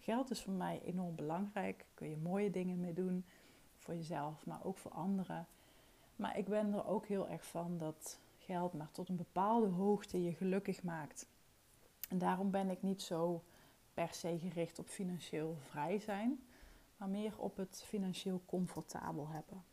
Geld 0.00 0.30
is 0.30 0.42
voor 0.42 0.52
mij 0.52 0.80
enorm 0.84 1.14
belangrijk. 1.14 1.84
Kun 1.94 2.10
je 2.10 2.16
mooie 2.16 2.50
dingen 2.50 2.80
mee 2.80 2.92
doen 2.92 3.24
voor 3.78 3.94
jezelf, 3.94 4.46
maar 4.46 4.64
ook 4.64 4.78
voor 4.78 4.90
anderen. 4.90 5.46
Maar 6.16 6.38
ik 6.38 6.48
ben 6.48 6.72
er 6.72 6.86
ook 6.86 7.06
heel 7.06 7.28
erg 7.28 7.46
van 7.46 7.78
dat 7.78 8.18
geld 8.38 8.72
maar 8.72 8.90
tot 8.92 9.08
een 9.08 9.16
bepaalde 9.16 9.66
hoogte 9.66 10.22
je 10.22 10.34
gelukkig 10.34 10.82
maakt. 10.82 11.26
En 12.08 12.18
daarom 12.18 12.50
ben 12.50 12.70
ik 12.70 12.82
niet 12.82 13.02
zo 13.02 13.42
per 13.94 14.14
se 14.14 14.38
gericht 14.38 14.78
op 14.78 14.88
financieel 14.88 15.56
vrij 15.60 15.98
zijn, 15.98 16.40
maar 16.98 17.08
meer 17.08 17.38
op 17.38 17.56
het 17.56 17.82
financieel 17.86 18.42
comfortabel 18.46 19.28
hebben. 19.28 19.64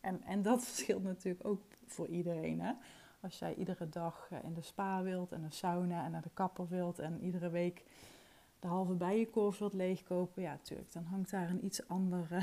En, 0.00 0.22
en 0.22 0.42
dat 0.42 0.64
verschilt 0.68 1.02
natuurlijk 1.02 1.46
ook 1.46 1.62
voor 1.86 2.08
iedereen. 2.08 2.60
Hè? 2.60 2.72
Als 3.20 3.38
jij 3.38 3.54
iedere 3.54 3.88
dag 3.88 4.28
eh, 4.30 4.44
in 4.44 4.54
de 4.54 4.62
spa 4.62 5.02
wilt 5.02 5.32
en 5.32 5.42
een 5.42 5.52
sauna 5.52 6.04
en 6.04 6.10
naar 6.10 6.22
de 6.22 6.30
kapper 6.34 6.68
wilt 6.68 6.98
en 6.98 7.20
iedere 7.20 7.50
week 7.50 7.84
de 8.58 8.66
halve 8.66 8.92
bijenkorf 8.92 9.58
wilt 9.58 9.74
leegkopen, 9.74 10.42
ja, 10.42 10.50
natuurlijk, 10.50 10.92
dan 10.92 11.04
hangt 11.04 11.30
daar 11.30 11.50
een 11.50 11.64
iets 11.64 11.88
andere 11.88 12.40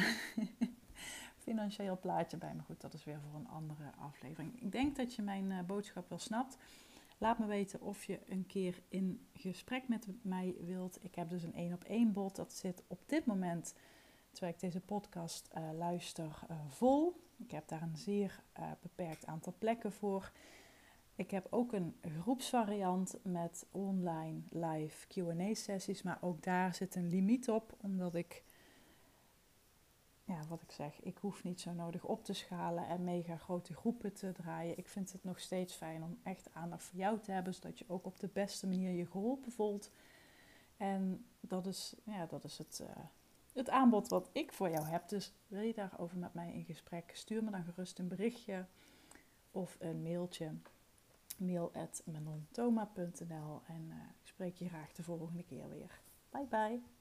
financieel 1.38 2.00
plaatje 2.00 2.38
bij. 2.38 2.54
Maar 2.54 2.66
goed, 2.66 2.82
dat 2.82 2.94
is 2.94 3.04
weer 3.04 3.20
voor 3.22 3.40
een 3.40 3.48
andere 3.48 3.92
aflevering. 3.98 4.62
Ik 4.62 4.72
denk 4.72 4.96
dat 4.96 5.16
je 5.16 5.22
mijn 5.22 5.52
uh, 5.52 5.60
boodschap 5.62 6.10
wel 6.10 6.20
snapt. 6.20 6.58
Laat 7.18 7.40
me 7.40 7.46
weten 7.46 7.82
of 7.82 8.04
je 8.04 8.20
een 8.28 8.46
keer 8.46 8.82
in 8.88 9.28
gesprek 9.34 9.88
met 9.88 10.08
mij 10.22 10.56
wilt. 10.66 11.04
Ik 11.04 11.16
heb 11.16 11.30
dus 11.30 11.44
een 11.44 11.56
één 11.56 11.74
op 11.74 11.84
één 11.84 12.14
bod. 12.14 12.36
Dat 12.36 12.54
zit 12.54 12.84
op 12.88 13.00
dit 13.06 13.26
moment, 13.26 13.76
terwijl 14.32 14.54
ik 14.54 14.60
deze 14.60 14.80
podcast 14.80 15.50
uh, 15.58 15.70
luister, 15.78 16.40
uh, 16.52 16.58
vol. 16.68 17.30
Ik 17.38 17.52
heb 17.52 17.68
daar 17.68 17.82
een 17.82 17.98
zeer 17.98 18.44
beperkt 18.82 19.26
aantal 19.26 19.54
plekken 19.58 19.92
voor. 19.92 20.32
Ik 21.16 21.32
heb 21.32 21.48
ook 21.50 21.74
een 21.74 21.96
groepsvariant 22.20 23.18
met 23.24 23.66
online 23.72 24.40
live 24.50 25.08
QA 25.08 25.54
sessies. 25.54 26.02
Maar 26.02 26.18
ook 26.22 26.44
daar 26.44 26.76
zit 26.76 26.96
een 26.96 27.10
limiet 27.10 27.50
op, 27.50 27.76
omdat 27.82 28.16
ik 28.16 28.44
ja, 30.32 30.48
wat 30.48 30.62
ik 30.62 30.72
zeg, 30.72 31.02
ik 31.02 31.18
hoef 31.18 31.44
niet 31.44 31.62
zo 31.62 31.74
nodig 31.74 32.06
op 32.06 32.24
te 32.24 32.34
schalen 32.34 32.88
en 32.88 33.04
mega 33.04 33.38
grote 33.38 33.74
groepen 33.74 34.14
te 34.14 34.32
draaien. 34.32 34.78
Ik 34.78 34.88
vind 34.88 35.12
het 35.12 35.24
nog 35.24 35.40
steeds 35.40 35.74
fijn 35.74 36.04
om 36.04 36.20
echt 36.24 36.50
aandacht 36.54 36.84
voor 36.84 37.00
jou 37.00 37.20
te 37.20 37.32
hebben, 37.32 37.54
zodat 37.54 37.80
je 37.80 37.86
ook 37.88 38.06
op 38.06 38.20
de 38.20 38.30
beste 38.34 38.68
manier 38.68 38.92
je 38.92 39.06
geholpen 39.06 39.52
voelt. 39.52 39.92
En 40.78 41.26
dat 41.40 41.68
is, 41.68 41.96
ja, 42.04 42.26
dat 42.26 42.44
is 42.44 42.58
het, 42.58 42.84
het 43.54 43.70
aanbod 43.70 44.08
wat 44.08 44.30
ik 44.32 44.54
voor 44.54 44.70
jou 44.70 44.86
heb. 44.86 45.10
Dus 45.10 45.34
wil 45.48 45.62
je 45.62 45.74
daarover 45.74 46.18
met 46.18 46.34
mij 46.34 46.54
in 46.54 46.66
gesprek, 46.66 47.12
stuur 47.14 47.44
me 47.44 47.52
dan 47.52 47.64
gerust 47.64 48.00
een 48.00 48.08
berichtje 48.08 48.66
of 49.52 49.78
een 49.80 50.02
mailtje. 50.02 50.52
Mail 51.38 51.72
at 51.74 52.02
en 53.68 53.88
uh, 53.88 53.96
ik 54.22 54.28
spreek 54.28 54.56
je 54.56 54.68
graag 54.68 54.94
de 54.94 55.04
volgende 55.04 55.44
keer 55.44 55.70
weer. 55.70 56.02
Bye 56.30 56.46
bye. 56.46 56.92